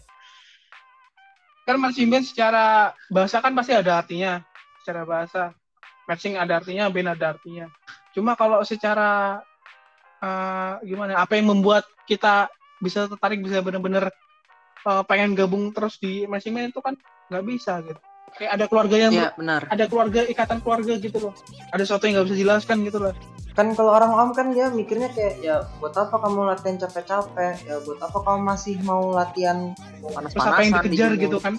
Kan 1.65 1.81
marching 1.83 2.13
band 2.13 2.29
secara 2.29 2.93
bahasa 3.09 3.41
kan 3.41 3.57
pasti 3.57 3.73
ada 3.73 3.99
artinya. 3.99 4.45
Secara 4.85 5.03
bahasa 5.03 5.43
matching 6.07 6.39
ada 6.39 6.61
artinya 6.63 6.87
band 6.93 7.17
ada 7.17 7.35
artinya. 7.35 7.67
Cuma 8.15 8.37
kalau 8.37 8.61
secara 8.63 9.41
eh, 10.21 10.73
gimana 10.87 11.19
apa 11.19 11.35
yang 11.35 11.51
membuat 11.51 11.89
kita 12.05 12.53
bisa 12.79 13.09
tertarik 13.09 13.41
bisa 13.43 13.65
benar-benar 13.65 14.13
eh, 14.87 15.03
pengen 15.09 15.33
gabung 15.35 15.73
terus 15.73 15.97
di 15.99 16.29
marching 16.29 16.55
band 16.55 16.71
itu 16.71 16.85
kan 16.85 16.95
nggak 17.33 17.45
bisa 17.49 17.81
gitu. 17.83 17.99
Kayak 18.37 18.53
ada 18.61 18.65
keluarga 18.69 18.97
yang 19.01 19.13
Iya, 19.17 19.33
benar. 19.33 19.65
ada 19.73 19.85
keluarga 19.89 20.21
ikatan 20.29 20.61
keluarga 20.61 20.93
gitu 21.01 21.17
loh. 21.17 21.35
Ada 21.73 21.89
sesuatu 21.89 22.05
yang 22.05 22.21
nggak 22.21 22.27
bisa 22.29 22.37
dijelaskan 22.37 22.77
gitu 22.85 23.01
loh 23.01 23.17
kan 23.57 23.73
kalau 23.73 23.97
orang 23.97 24.13
awam 24.13 24.31
kan 24.37 24.53
dia 24.53 24.69
mikirnya 24.69 25.09
kayak 25.17 25.41
ya 25.41 25.65
buat 25.81 25.97
apa 25.97 26.13
kamu 26.13 26.45
latihan 26.45 26.77
capek-capek? 26.77 27.57
Ya 27.65 27.81
buat 27.81 27.97
apa 28.05 28.19
kamu 28.21 28.41
masih 28.45 28.77
mau 28.85 29.17
latihan 29.17 29.73
terus 29.73 30.13
apa 30.13 30.61
yang 30.61 30.77
Panas-panasan 30.77 30.85
dikejar 30.85 31.11
di 31.17 31.21
gitu 31.25 31.39
kan? 31.41 31.55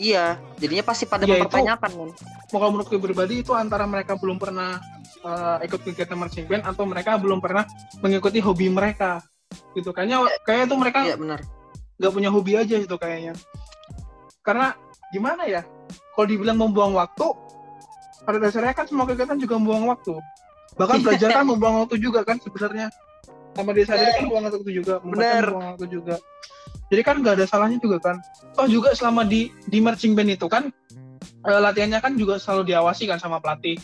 Iya, 0.00 0.38
jadinya 0.56 0.84
pasti 0.86 1.04
pada 1.04 1.26
Ya, 1.26 1.36
itu- 1.36 1.44
mempertanyakan 1.44 1.90
kan. 1.90 2.08
kalau 2.48 2.70
menurutku 2.72 2.96
pribadi 2.96 3.42
itu 3.42 3.52
antara 3.52 3.84
mereka 3.84 4.14
belum 4.14 4.38
pernah 4.38 4.78
eh, 5.20 5.56
ikut 5.68 5.80
kegiatan 5.84 6.16
marching 6.16 6.46
band 6.48 6.64
atau 6.64 6.88
mereka 6.88 7.18
belum 7.20 7.42
pernah 7.42 7.66
mengikuti 8.00 8.40
hobi 8.40 8.70
mereka 8.72 9.20
gitu. 9.74 9.90
Kayaknya 9.92 10.24
kayak 10.46 10.70
itu 10.70 10.76
mereka 10.78 10.98
Iya, 11.04 11.18
benar. 11.18 11.40
nggak 12.00 12.12
punya 12.14 12.30
hobi 12.32 12.56
aja 12.56 12.78
itu 12.78 12.94
kayaknya. 12.96 13.34
Karena 14.40 14.72
gimana 15.10 15.44
ya 15.44 15.66
kalau 16.14 16.26
dibilang 16.30 16.56
membuang 16.56 16.94
waktu 16.94 17.26
pada 18.22 18.38
dasarnya 18.38 18.72
kan 18.72 18.86
semua 18.86 19.04
kegiatan 19.04 19.36
juga 19.36 19.58
membuang 19.58 19.90
waktu 19.90 20.14
bahkan 20.80 21.04
belajar 21.04 21.28
kan 21.28 21.44
membuang 21.44 21.84
waktu 21.84 22.00
juga 22.00 22.24
kan 22.24 22.40
sebenarnya. 22.40 22.88
Sama 23.52 23.76
dia 23.76 23.84
sadar 23.84 24.08
kan 24.16 24.24
membuang 24.24 24.44
waktu 24.48 24.72
juga 24.72 24.94
Bener. 25.04 25.44
membuang 25.52 25.68
waktu 25.76 25.86
juga. 25.92 26.16
Jadi 26.88 27.02
kan 27.04 27.20
nggak 27.20 27.34
ada 27.36 27.44
salahnya 27.44 27.76
juga 27.76 28.00
kan. 28.00 28.16
Toh 28.56 28.64
juga 28.64 28.96
selama 28.96 29.28
di 29.28 29.52
di 29.68 29.78
marching 29.84 30.16
band 30.16 30.40
itu 30.40 30.48
kan 30.48 30.72
eh, 31.20 31.60
latihannya 31.60 32.00
kan 32.00 32.16
juga 32.16 32.40
selalu 32.40 32.72
diawasi 32.72 33.04
kan 33.04 33.20
sama 33.20 33.44
pelatih. 33.44 33.76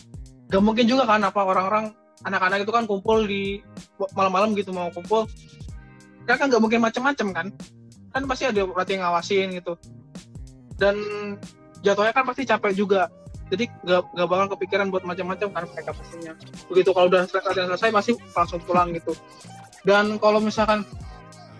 Gak 0.49 0.63
mungkin 0.63 0.89
juga 0.89 1.05
kan 1.05 1.21
apa 1.21 1.43
orang-orang 1.43 1.93
anak-anak 2.25 2.65
itu 2.65 2.71
kan 2.73 2.89
kumpul 2.89 3.27
di 3.27 3.61
malam-malam 4.17 4.57
gitu 4.57 4.73
mau 4.73 4.89
kumpul. 4.89 5.29
Kan 6.25 6.41
kan 6.41 6.45
nggak 6.49 6.63
mungkin 6.63 6.81
macam-macam 6.81 7.27
kan. 7.35 7.47
Kan 8.15 8.21
pasti 8.25 8.49
ada 8.49 8.65
pelatih 8.65 8.97
ngawasin 9.03 9.53
gitu. 9.53 9.77
Dan 10.79 10.97
jatuhnya 11.85 12.15
kan 12.15 12.25
pasti 12.25 12.47
capek 12.47 12.73
juga 12.73 13.11
jadi 13.47 13.71
nggak 13.83 14.01
nggak 14.11 14.27
bakal 14.27 14.45
kepikiran 14.57 14.87
buat 14.91 15.03
macam-macam 15.07 15.47
kan 15.55 15.63
mereka 15.71 15.91
pastinya. 15.95 16.33
Begitu 16.67 16.89
kalau 16.91 17.07
udah 17.07 17.23
selesai 17.23 17.47
latihan 17.47 17.67
selesai 17.71 17.89
pasti 17.95 18.11
langsung 18.35 18.59
pulang 18.67 18.91
gitu. 18.91 19.15
Dan 19.87 20.19
kalau 20.19 20.43
misalkan 20.43 20.83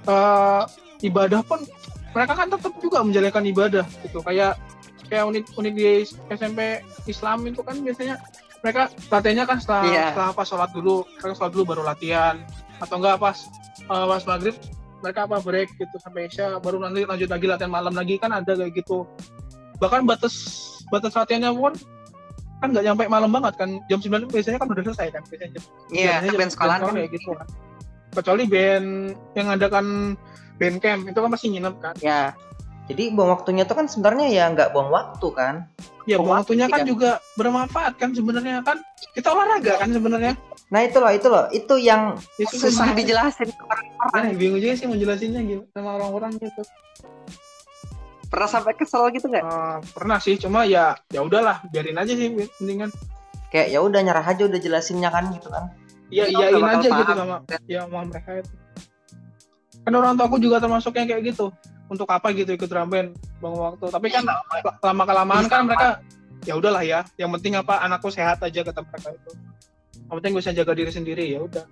eh, 0.07 0.63
ibadah 1.07 1.41
pun 1.47 1.63
mereka 2.11 2.33
kan 2.35 2.47
tetap 2.51 2.73
juga 2.83 2.99
menjalankan 3.07 3.43
ibadah 3.47 3.85
gitu. 4.03 4.19
Kayak 4.19 4.59
kayak 5.07 5.23
unit 5.31 5.45
unit 5.55 5.73
di 5.75 6.03
SMP 6.27 6.83
Islam 7.07 7.47
itu 7.47 7.63
kan 7.63 7.79
biasanya 7.79 8.19
mereka 8.59 8.91
latihannya 9.07 9.45
kan 9.47 9.57
setelah 9.63 9.83
Iya. 9.87 10.05
setelah 10.11 10.29
pas 10.35 10.47
sholat 10.49 10.69
dulu 10.75 11.07
mereka 11.23 11.33
sholat 11.39 11.51
dulu 11.55 11.63
baru 11.71 11.81
latihan. 11.87 12.35
Atau 12.83 12.99
enggak 12.99 13.15
pas 13.15 13.37
eh, 13.79 14.05
pas 14.11 14.23
maghrib 14.27 14.55
mereka 14.97 15.29
apa 15.29 15.37
break 15.39 15.69
gitu 15.77 15.95
sampai 16.03 16.27
isya 16.27 16.57
baru 16.59 16.81
nanti 16.81 17.05
lanjut 17.05 17.29
lagi 17.29 17.45
latihan 17.47 17.71
malam 17.71 17.93
lagi 17.95 18.19
kan 18.19 18.35
ada 18.35 18.59
kayak 18.59 18.75
gitu. 18.75 19.07
Bahkan 19.79 20.03
batas 20.03 20.35
batas 20.87 21.13
latihannya 21.13 21.51
pun 21.51 21.73
kan 22.57 22.67
nggak 22.73 22.85
nyampe 22.89 23.03
malam 23.05 23.29
banget 23.29 23.53
kan. 23.55 23.69
Jam 23.85 23.99
9 24.01 24.25
itu 24.25 24.33
biasanya 24.33 24.57
kan 24.57 24.67
udah 24.73 24.83
selesai 24.83 25.07
kan 25.13 25.21
biasanya 25.29 25.51
jam 25.53 25.63
Iya, 25.93 26.13
biasanya 26.17 26.33
band 26.41 26.51
sekolah 26.53 26.75
kan. 26.81 26.93
kayak 26.95 27.09
gitu 27.13 27.29
kan. 27.37 27.47
Kecuali 28.17 28.43
band 28.49 28.87
yang 29.37 29.47
adakan 29.53 29.85
band 30.57 30.77
camp 30.81 31.01
itu 31.05 31.19
kan 31.21 31.29
pasti 31.29 31.47
nginep 31.53 31.75
kan. 31.77 31.93
Ya, 32.01 32.33
jadi 32.87 33.13
buang 33.13 33.29
waktunya 33.29 33.67
tuh 33.67 33.77
kan 33.77 33.85
sebenarnya 33.85 34.27
ya 34.31 34.43
nggak 34.49 34.73
buang 34.73 34.89
waktu 34.89 35.27
kan. 35.37 35.55
Ya 36.07 36.17
Oh, 36.17 36.25
buang 36.25 36.39
waktunya 36.41 36.65
kan 36.65 36.81
iya. 36.81 36.89
juga 36.89 37.09
bermanfaat 37.37 37.93
kan 37.99 38.15
sebenarnya 38.15 38.63
kan. 38.65 38.81
Kita 39.13 39.35
olahraga 39.35 39.77
kan 39.77 39.91
sebenarnya. 39.93 40.33
Nah 40.73 40.81
itu 40.81 40.97
loh 40.97 41.11
itu 41.13 41.27
loh. 41.29 41.45
Itu 41.53 41.75
yang 41.77 42.17
Ya, 42.41 42.47
susah 42.49 42.95
dijelasin 42.95 43.53
ke 43.53 43.63
orang-orang. 43.63 44.23
Nah, 44.23 44.33
bingung 44.33 44.57
juga 44.57 44.73
sih 44.73 44.87
menjelasinnya 44.87 45.45
gitu 45.45 45.63
sama 45.75 45.99
orang-orang 45.99 46.41
gitu 46.41 46.63
Pernah 48.27 48.49
sampai 48.51 48.75
kesel 48.75 49.07
gitu 49.15 49.31
nggak? 49.31 49.43
Eh, 49.43 49.77
pernah 49.95 50.17
sih 50.19 50.35
cuma 50.35 50.67
ya 50.67 50.99
ya 51.07 51.23
udahlah 51.23 51.63
biarin 51.71 51.95
aja 51.95 52.11
sih 52.11 52.27
mendingan. 52.59 52.91
Kayak 53.47 53.67
ya 53.71 53.79
udah 53.79 53.99
nyerah 54.03 54.25
aja 54.27 54.43
udah 54.43 54.59
jelasinnya 54.59 55.07
kan 55.07 55.31
gitu 55.31 55.47
kan. 55.47 55.71
Ya 56.11 56.27
Kita 56.27 56.39
iyain 56.39 56.63
aja 56.63 56.87
gitu 56.91 57.11
paham. 57.11 57.19
sama 57.19 57.37
ya 57.67 57.79
sama 57.87 57.99
mereka 58.03 58.29
itu. 58.43 58.53
Kan 59.87 59.93
orang 59.95 60.19
tua 60.19 60.25
aku 60.27 60.37
juga 60.43 60.59
termasuk 60.59 60.91
yang 60.99 61.07
kayak 61.07 61.23
gitu. 61.31 61.47
Untuk 61.87 62.07
apa 62.11 62.35
gitu 62.35 62.51
ikut 62.51 62.67
drum 62.67 62.91
band 62.91 63.15
bang 63.15 63.55
waktu. 63.55 63.85
Tapi 63.87 64.07
kan 64.11 64.23
lama 64.83 65.03
kelamaan 65.07 65.45
kan 65.47 65.63
mereka 65.63 66.03
ya 66.43 66.59
udahlah 66.59 66.83
ya. 66.83 67.07
Yang 67.15 67.39
penting 67.39 67.53
apa 67.55 67.79
anakku 67.79 68.11
sehat 68.11 68.43
aja 68.43 68.59
kata 68.67 68.83
mereka 68.83 69.15
itu. 69.15 69.31
Yang 70.07 70.15
penting 70.19 70.31
gue 70.35 70.41
bisa 70.43 70.51
jaga 70.51 70.71
diri 70.75 70.91
sendiri 70.91 71.23
ya 71.31 71.39
udah. 71.47 71.63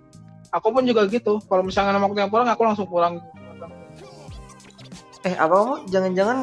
Aku 0.56 0.72
pun 0.72 0.88
juga 0.88 1.04
gitu. 1.12 1.44
Kalau 1.44 1.68
misalnya 1.68 2.00
nama 2.00 2.08
aku 2.08 2.16
yang 2.16 2.32
pulang 2.32 2.48
aku 2.48 2.64
langsung 2.64 2.88
pulang 2.88 3.20
eh 5.26 5.34
apa 5.34 5.52
kamu 5.52 5.74
jangan-jangan 5.90 6.38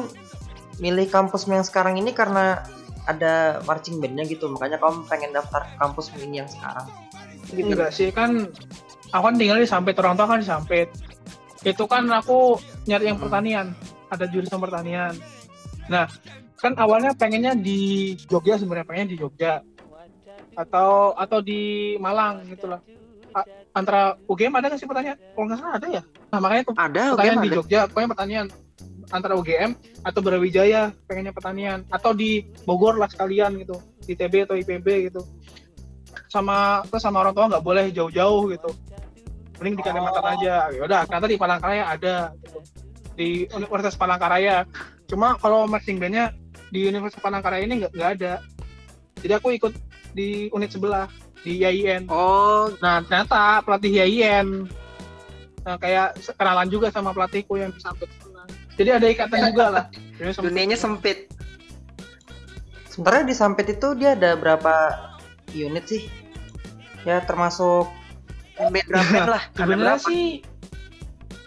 milih 0.77 1.07
kampus 1.07 1.47
yang 1.47 1.63
sekarang 1.63 1.95
ini 1.95 2.11
karena 2.11 2.59
ada 3.03 3.63
marching 3.63 3.99
bandnya 3.99 4.23
gitu. 4.25 4.47
Makanya 4.47 4.79
kamu 4.79 5.07
pengen 5.07 5.31
daftar 5.31 5.63
kampus 5.75 6.11
ini 6.17 6.43
yang 6.43 6.49
sekarang. 6.49 6.87
Gitu. 7.43 7.69
enggak 7.69 7.91
sih 7.91 8.07
kan 8.09 8.47
aku 9.09 9.23
kan 9.23 9.35
tinggal 9.35 9.59
di 9.59 9.67
Sampit 9.67 9.99
orang 9.99 10.15
tua 10.15 10.25
kan 10.25 10.39
di 10.39 10.47
Sampit. 10.47 10.87
Itu 11.61 11.85
kan 11.85 12.07
aku 12.07 12.55
nyari 12.85 13.07
yang 13.07 13.19
Hmm. 13.19 13.27
pertanian 13.27 13.65
ada 14.07 14.25
jurusan 14.25 14.59
pertanian. 14.59 15.13
Nah 15.87 16.07
kan 16.55 16.75
awalnya 16.75 17.11
pengennya 17.13 17.55
di 17.55 18.13
Jogja 18.25 18.55
sebenarnya 18.55 18.87
pengen 18.87 19.07
di 19.11 19.17
Jogja. 19.17 19.63
Atau 20.53 21.13
atau 21.13 21.39
di 21.39 21.93
Malang 21.97 22.45
gitu 22.45 22.69
lah 22.69 22.77
A- 23.33 23.49
antara 23.73 24.13
UGM 24.29 24.53
ada 24.53 24.69
nggak 24.69 24.79
sih 24.79 24.85
pertanian? 24.85 25.17
Kalau 25.17 25.45
nggak 25.49 25.59
salah 25.59 25.75
ada 25.77 25.87
ya. 25.89 26.01
Nah 26.29 26.39
makanya 26.39 26.63
tuh 26.63 26.75
Ada, 26.77 27.01
oke, 27.03 27.13
pertanian 27.17 27.37
di 27.37 27.49
ada. 27.49 27.55
Jogja 27.57 27.79
pokoknya 27.89 28.09
pertanian 28.13 28.45
antara 29.13 29.37
UGM 29.37 29.77
atau 30.01 30.19
Brawijaya 30.25 30.89
pengennya 31.05 31.31
pertanian. 31.31 31.85
Atau 31.93 32.17
di 32.17 32.49
Bogor 32.65 32.97
lah 32.97 33.07
sekalian 33.07 33.61
gitu 33.61 33.77
di 34.03 34.17
TB 34.17 34.49
atau 34.49 34.55
IPB 34.57 35.13
gitu. 35.13 35.21
Sama 36.27 36.81
terus 36.89 37.05
sama 37.05 37.21
orang 37.21 37.37
tua 37.37 37.45
nggak 37.53 37.63
boleh 37.63 37.85
jauh-jauh 37.93 38.49
gitu. 38.49 38.69
Mending 39.61 39.77
di 39.77 39.83
Kalimantan 39.85 40.25
aja. 40.25 40.73
Ya 40.73 40.81
udah 40.81 41.05
ternyata 41.05 41.27
di 41.29 41.37
Palangkaraya 41.37 41.83
ada 41.93 42.15
gitu. 42.41 42.59
Di 43.13 43.29
Universitas 43.53 43.95
Palangkaraya. 43.95 44.65
Cuma 45.05 45.37
kalau 45.37 45.69
marching 45.69 46.01
bandnya 46.01 46.33
di 46.73 46.89
Universitas 46.89 47.21
Palangkaraya 47.21 47.63
ini 47.69 47.85
nggak 47.85 47.93
nggak 47.93 48.11
ada. 48.17 48.33
Jadi 49.21 49.33
aku 49.37 49.53
ikut 49.53 49.71
di 50.17 50.49
unit 50.51 50.69
sebelah 50.69 51.07
di 51.43 51.59
YIN 51.59 52.07
Oh, 52.07 52.71
Nah, 52.79 53.03
ternyata 53.03 53.59
pelatih 53.61 53.91
YIN 53.91 54.67
nah, 55.63 55.75
kayak 55.79 56.19
kenalan 56.35 56.67
juga 56.67 56.91
sama 56.91 57.11
pelatihku 57.11 57.55
yang 57.55 57.71
bisa 57.71 57.91
sampai 57.91 58.07
sana. 58.19 58.43
Jadi 58.77 58.89
ada 58.89 59.05
ikatan 59.09 59.39
juga 59.53 59.65
lah. 59.69 59.85
Dunianya 60.19 60.77
sempit. 60.79 61.29
sebenarnya 62.93 63.25
di 63.25 63.35
Sampit 63.35 63.67
itu 63.73 63.97
dia 63.97 64.13
ada 64.13 64.37
berapa 64.37 64.73
unit 65.49 65.81
sih 65.89 66.05
ya 67.09 67.25
termasuk 67.25 67.89
Band 68.53 68.85
band 68.85 69.29
lah. 69.33 69.43
Sebenarnya 69.57 69.97
sih 69.97 70.45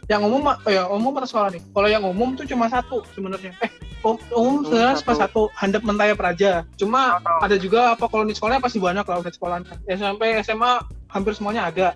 yang 0.07 0.23
umum 0.27 0.43
oh 0.43 0.71
ya 0.71 0.87
umum 0.91 1.15
atau 1.19 1.29
sekolah 1.31 1.49
nih. 1.55 1.63
Kalau 1.71 1.89
yang 1.91 2.03
umum 2.03 2.35
tuh 2.35 2.47
cuma 2.47 2.67
satu 2.67 3.07
sebenarnya. 3.15 3.55
Eh 3.63 3.71
um- 4.03 4.19
umum 4.35 4.67
sebenarnya 4.67 4.99
cuma 5.03 5.15
satu 5.15 5.43
handap 5.55 5.83
mentaya 5.87 6.15
praja. 6.19 6.67
Cuma 6.75 7.23
ada 7.23 7.57
juga 7.59 7.95
apa 7.95 8.11
kalau 8.11 8.27
di 8.27 8.35
sekolahnya 8.35 8.63
pasti 8.63 8.79
banyak 8.83 9.07
lah 9.07 9.23
udah 9.23 9.33
sekolahnya. 9.33 9.75
SMP 9.87 10.35
SMA 10.43 10.83
hampir 11.11 11.33
semuanya 11.35 11.71
ada. 11.71 11.95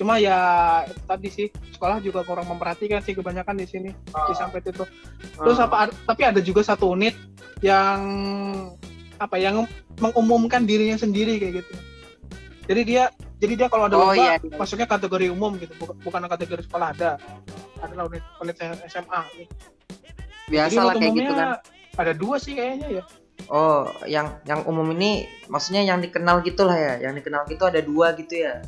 Cuma 0.00 0.16
ya 0.16 0.40
itu 0.88 0.96
tadi 1.04 1.28
sih 1.28 1.46
sekolah 1.76 2.00
juga 2.00 2.24
kurang 2.24 2.48
memperhatikan 2.48 3.04
sih 3.04 3.12
kebanyakan 3.12 3.52
di 3.60 3.68
sini 3.68 3.90
di 3.92 4.32
sampai 4.32 4.64
itu. 4.64 4.88
Terus 5.36 5.60
Hmm. 5.60 5.68
apa 5.68 5.92
tapi 6.08 6.24
ada 6.24 6.40
juga 6.40 6.64
satu 6.64 6.96
unit 6.96 7.12
yang 7.60 8.00
apa 9.20 9.36
yang 9.36 9.68
mengumumkan 10.00 10.64
dirinya 10.64 10.96
sendiri 10.96 11.36
kayak 11.36 11.60
gitu. 11.60 11.74
Jadi 12.64 12.80
dia 12.88 13.12
jadi 13.36 13.52
dia 13.60 13.68
kalau 13.68 13.92
ada 13.92 14.00
Oh, 14.00 14.08
lomba 14.08 14.16
iya, 14.16 14.32
iya. 14.40 14.56
masuknya 14.56 14.88
kategori 14.88 15.28
umum 15.28 15.60
gitu, 15.60 15.72
bukan, 15.76 15.96
bukan 16.00 16.20
kategori 16.32 16.64
sekolah 16.64 16.96
ada. 16.96 17.20
Ada 17.84 17.92
lah 17.92 18.04
unit, 18.08 18.24
unit 18.40 18.56
SMA. 18.88 19.20
Gitu. 19.36 19.52
Biasa 20.48 20.72
Jadi 20.72 20.86
lah 20.88 20.94
kayak 20.96 21.12
gitu 21.12 21.32
kan. 21.36 21.48
Ada 22.00 22.12
dua 22.16 22.36
sih 22.40 22.56
kayaknya 22.56 22.88
ya. 23.00 23.04
oh 23.48 23.88
yang 24.04 24.36
yang 24.44 24.64
umum 24.64 24.84
ini 24.96 25.24
maksudnya 25.48 25.80
yang 25.84 26.00
dikenal 26.00 26.40
gitu 26.44 26.64
lah 26.64 26.76
ya 26.76 26.94
yang 27.08 27.16
dikenal 27.16 27.48
gitu 27.48 27.64
ada 27.64 27.80
dua 27.80 28.12
gitu 28.14 28.36
ya 28.36 28.60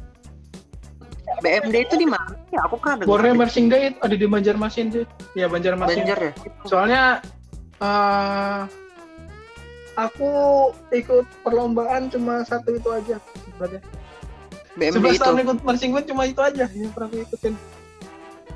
BMD 1.41 1.77
itu 1.83 1.95
di 1.97 2.05
mana? 2.05 2.37
Ya, 2.49 2.61
aku 2.63 2.77
pernah 2.77 2.97
dengar. 2.99 3.09
Borneo 3.09 3.35
Marching 3.35 3.67
Day 3.67 3.97
ada 3.97 4.13
di 4.13 4.27
Banjarmasin 4.27 4.87
sih. 4.91 5.05
Ya 5.33 5.47
Banjarmasin. 5.47 6.03
Banjar 6.03 6.19
ya? 6.21 6.33
Soalnya 6.65 7.03
eh 7.79 8.61
aku 9.95 10.31
ikut 10.91 11.25
perlombaan 11.41 12.09
cuma 12.09 12.43
satu 12.43 12.73
itu 12.73 12.89
aja 12.89 13.17
sebenarnya. 13.45 13.81
BMD 14.73 14.97
11 14.99 15.09
itu. 15.11 15.21
tahun 15.21 15.39
ikut 15.43 15.59
marching 15.63 15.91
band 15.91 16.07
cuma 16.07 16.23
itu 16.25 16.41
aja 16.41 16.65
yang 16.67 16.89
pernah 16.91 17.09
aku 17.09 17.17
ikutin. 17.23 17.55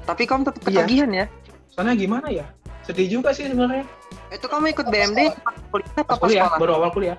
Tapi 0.03 0.23
kamu 0.25 0.43
tetap 0.45 0.61
Iya. 0.63 0.69
ketagihan 0.81 1.11
ya? 1.15 1.27
soalnya 1.69 1.93
gimana 1.95 2.33
ya 2.33 2.49
sedih 2.83 3.05
juga 3.11 3.37
sih 3.37 3.45
sebenarnya 3.45 3.85
Itu 4.33 4.49
kamu 4.49 4.73
ikut 4.73 4.89
BMD 4.89 5.29
pas 5.37 5.53
kuliah 5.69 5.93
pas 5.93 6.05
pas 6.09 6.17
kuliah 6.19 6.49
sekolah? 6.49 6.57
baru 6.57 6.73
awal 6.75 6.91
kuliah 6.91 7.19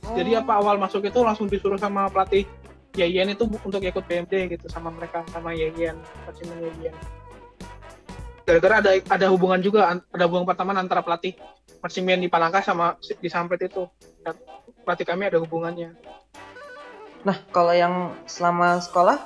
Oh. 0.00 0.16
jadi 0.16 0.40
apa 0.40 0.56
awal 0.56 0.74
masuk 0.74 1.04
itu 1.04 1.20
langsung 1.20 1.44
disuruh 1.44 1.76
sama 1.76 2.08
pelatih 2.08 2.48
YIN 2.92 3.30
itu 3.30 3.44
untuk 3.46 3.78
ikut 3.78 4.04
BMD 4.04 4.34
gitu 4.50 4.66
sama 4.66 4.90
mereka 4.90 5.22
sama 5.30 5.54
YIN 5.54 5.94
Paciman 6.26 6.58
YIN 6.78 6.94
gara-gara 8.42 8.82
ada 8.82 8.90
ada 8.98 9.26
hubungan 9.30 9.60
juga 9.60 9.86
ada 9.86 10.24
hubungan 10.26 10.42
pertemanan 10.42 10.84
antara 10.84 11.00
pelatih 11.00 11.38
marching 11.78 12.02
band 12.02 12.20
di 12.20 12.28
Palangka 12.28 12.60
sama 12.60 12.98
di 12.98 13.28
Sampet 13.30 13.70
itu 13.70 13.86
Dan 14.20 14.34
pelatih 14.82 15.06
kami 15.06 15.28
ada 15.28 15.38
hubungannya 15.38 15.94
Nah, 17.20 17.36
kalau 17.52 17.70
yang 17.70 18.16
selama 18.24 18.80
sekolah 18.80 19.20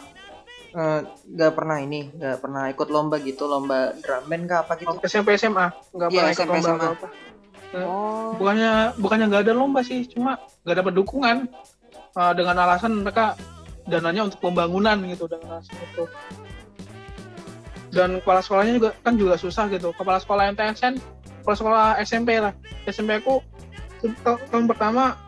eh, 0.74 1.00
nggak 1.30 1.52
pernah 1.54 1.78
ini, 1.78 2.10
nggak 2.10 2.42
pernah 2.42 2.66
ikut 2.66 2.90
lomba 2.90 3.22
gitu, 3.22 3.46
lomba 3.46 3.94
drum 3.94 4.26
band 4.26 4.44
kah 4.44 4.66
apa 4.66 4.74
gitu? 4.74 4.98
SMP 5.06 5.38
SMA 5.38 5.70
nggak 5.94 6.08
Iya, 6.10 6.18
pernah 6.18 6.30
ikut 6.34 6.42
SMP, 6.42 6.54
lomba 6.58 6.66
SMA. 6.66 6.84
apa-apa. 6.90 7.08
Oh. 7.74 8.34
bukannya 8.34 8.70
bukannya 8.98 9.26
nggak 9.30 9.42
ada 9.46 9.54
lomba 9.54 9.82
sih 9.82 10.06
cuma 10.06 10.38
nggak 10.62 10.76
dapat 10.78 10.92
dukungan 10.94 11.36
Uh, 12.14 12.30
dengan 12.30 12.54
alasan 12.62 13.02
mereka 13.02 13.34
dananya 13.90 14.30
untuk 14.30 14.38
pembangunan 14.38 14.96
gitu 15.10 15.26
dengan 15.26 15.58
alasan 15.58 15.74
itu. 15.82 16.04
Dan 17.94 18.18
kepala 18.22 18.40
sekolahnya 18.42 18.74
juga 18.78 18.90
kan 19.02 19.14
juga 19.14 19.34
susah 19.38 19.66
gitu. 19.70 19.90
Kepala 19.94 20.18
sekolah 20.18 20.50
MTSN 20.54 20.98
kepala 21.44 21.56
sekolah 21.60 21.84
SMP 22.00 22.40
lah. 22.40 22.56
SMP 22.88 23.20
aku 23.20 23.44
tahun 24.24 24.64
pertama 24.64 25.20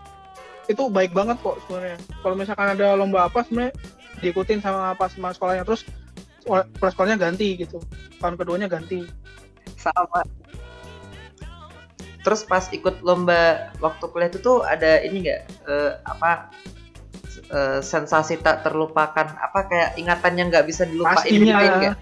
itu 0.64 0.88
baik 0.88 1.12
banget 1.12 1.36
kok 1.44 1.60
sebenarnya. 1.68 2.00
Kalau 2.24 2.34
misalkan 2.34 2.68
ada 2.72 2.96
lomba 2.96 3.28
apa 3.28 3.44
sebenarnya 3.44 3.76
diikutin 4.24 4.64
sama 4.64 4.96
apa 4.96 5.12
sama 5.12 5.36
sekolahnya. 5.36 5.68
Terus 5.68 5.84
kepala 6.42 6.90
sekolahnya 6.90 7.18
ganti 7.20 7.60
gitu. 7.60 7.78
Tahun 8.18 8.34
keduanya 8.40 8.66
ganti. 8.66 9.04
Sama. 9.76 10.24
Terus 12.24 12.42
pas 12.42 12.64
ikut 12.72 13.04
lomba 13.04 13.70
waktu 13.78 14.04
kuliah 14.10 14.32
itu 14.32 14.40
tuh 14.40 14.64
ada 14.64 14.98
ini 15.04 15.28
nggak? 15.28 15.42
Eh, 15.68 15.92
apa 16.08 16.50
eh, 17.50 17.80
sensasi 17.82 18.38
tak 18.40 18.66
terlupakan. 18.66 19.26
Apa 19.36 19.66
kayak 19.68 19.90
ingatan 19.98 20.32
yang 20.38 20.46
nggak 20.50 20.66
bisa 20.66 20.86
dilupain 20.86 21.22
gitu 21.26 21.46
pastinya 21.46 21.54
nggak? 21.60 21.96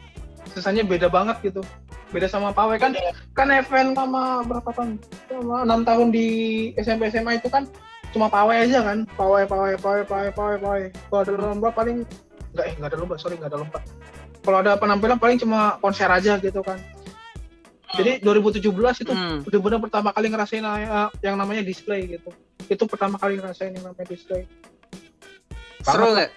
susahnya 0.54 0.86
beda 0.86 1.10
banget 1.10 1.36
gitu. 1.50 1.60
Beda 2.14 2.30
sama 2.30 2.54
pawai 2.54 2.78
kan 2.78 2.94
kan 3.34 3.50
event 3.50 3.98
sama 3.98 4.46
berapa 4.46 4.70
tahun? 4.70 5.02
Sama 5.26 5.66
enam 5.66 5.82
tahun 5.82 6.14
di 6.14 6.26
SMP 6.78 7.10
SMA 7.10 7.42
itu 7.42 7.50
kan 7.50 7.66
cuma 8.14 8.30
pawai 8.30 8.62
aja 8.62 8.86
kan? 8.86 9.02
Pawai 9.18 9.42
pawai 9.50 9.74
pawai 9.74 10.02
pawai 10.06 10.30
pawai 10.30 10.56
pawai 10.62 10.82
kalau 11.10 11.20
ada 11.26 11.32
lomba 11.34 11.68
paling 11.74 12.06
nggak 12.54 12.64
eh 12.70 12.74
nggak 12.78 12.90
ada 12.94 12.98
lomba 13.02 13.14
sorry 13.18 13.34
nggak 13.34 13.50
ada 13.50 13.58
lomba. 13.66 13.82
Kalau 14.44 14.58
ada 14.62 14.72
penampilan 14.78 15.18
paling 15.18 15.42
cuma 15.42 15.80
konser 15.82 16.06
aja 16.06 16.38
gitu 16.38 16.62
kan. 16.62 16.78
Jadi 17.94 18.22
2017 18.22 19.06
itu 19.06 19.12
Hmm. 19.14 19.46
udah 19.46 19.60
benar 19.62 19.78
pertama 19.78 20.10
kali 20.10 20.26
ngerasain 20.26 20.66
uh, 20.66 21.10
yang 21.22 21.38
namanya 21.38 21.62
display 21.62 22.06
gitu. 22.10 22.30
Itu 22.66 22.86
pertama 22.90 23.18
kali 23.18 23.38
ngerasain 23.38 23.74
yang 23.74 23.86
namanya 23.86 24.06
display 24.06 24.46
Seru 25.84 26.16
nggak? 26.16 26.30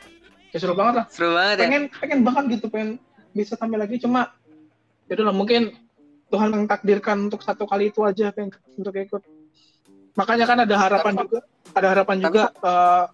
ya 0.55 0.57
seru 0.63 0.73
banget 0.75 0.93
lah. 1.03 1.05
Seru 1.11 1.29
banget 1.35 1.55
ya. 1.59 1.61
pengen 1.67 1.83
pengen 1.91 2.19
banget 2.23 2.43
gitu 2.59 2.65
pengen 2.71 2.89
bisa 3.31 3.53
tampil 3.55 3.79
lagi. 3.79 3.95
Cuma 3.99 4.31
ya 5.07 5.13
lah 5.23 5.35
mungkin 5.35 5.75
Tuhan 6.27 6.49
mentakdirkan 6.51 7.31
untuk 7.31 7.39
satu 7.39 7.63
kali 7.63 7.91
itu 7.91 8.03
aja 8.03 8.31
pengen 8.35 8.51
untuk 8.75 8.95
ikut. 8.95 9.21
Makanya 10.19 10.45
kan 10.49 10.57
ada 10.63 10.75
harapan 10.75 11.13
juga 11.15 11.39
ada 11.71 11.87
harapan 11.93 12.17
juga 12.19 12.43
eh, 12.51 13.05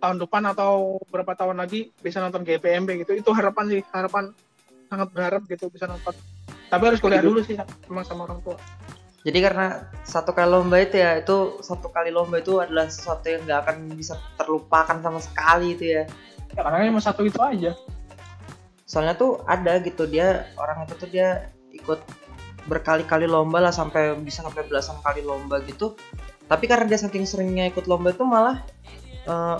tahun 0.00 0.16
depan 0.22 0.42
atau 0.54 1.00
berapa 1.08 1.32
tahun 1.36 1.56
lagi 1.58 1.90
bisa 1.98 2.22
nonton 2.22 2.46
GPMB 2.46 3.06
gitu. 3.06 3.12
Itu 3.18 3.30
harapan 3.34 3.70
sih 3.70 3.82
harapan 3.90 4.30
sangat 4.86 5.08
berharap 5.10 5.42
gitu 5.50 5.70
bisa 5.70 5.90
nonton. 5.90 6.14
Tapi 6.70 6.82
harus 6.86 7.02
kuliah 7.02 7.22
dulu 7.22 7.42
sih 7.42 7.58
emang 7.90 8.06
sama 8.06 8.30
orang 8.30 8.38
tua 8.46 8.58
Jadi 9.20 9.38
karena 9.44 9.84
satu 10.00 10.32
kali 10.32 10.48
lomba 10.48 10.80
itu 10.80 10.96
ya 10.96 11.20
itu 11.20 11.60
satu 11.60 11.92
kali 11.92 12.08
lomba 12.08 12.40
itu 12.40 12.56
adalah 12.56 12.88
sesuatu 12.88 13.28
yang 13.28 13.44
nggak 13.44 13.60
akan 13.68 13.76
bisa 13.92 14.16
terlupakan 14.40 14.96
sama 14.96 15.20
sekali 15.20 15.76
itu 15.76 15.84
ya. 15.92 16.08
ya 16.56 16.60
karena 16.64 16.88
cuma 16.88 17.04
satu 17.04 17.22
itu 17.28 17.36
aja 17.36 17.76
Soalnya 18.88 19.14
tuh 19.14 19.44
ada 19.46 19.78
gitu 19.84 20.08
dia 20.08 20.50
orang 20.58 20.82
itu 20.82 20.94
tuh 20.98 21.06
dia 21.06 21.52
ikut 21.70 22.02
berkali-kali 22.66 23.28
lomba 23.28 23.62
lah 23.62 23.70
sampai 23.70 24.18
bisa 24.18 24.42
sampai 24.42 24.66
belasan 24.66 24.98
kali 25.04 25.22
lomba 25.22 25.62
gitu. 25.62 25.94
Tapi 26.50 26.66
karena 26.66 26.90
dia 26.90 26.98
saking 26.98 27.22
seringnya 27.22 27.70
ikut 27.70 27.86
lomba 27.86 28.10
itu 28.10 28.26
malah 28.26 28.66
eh, 29.28 29.56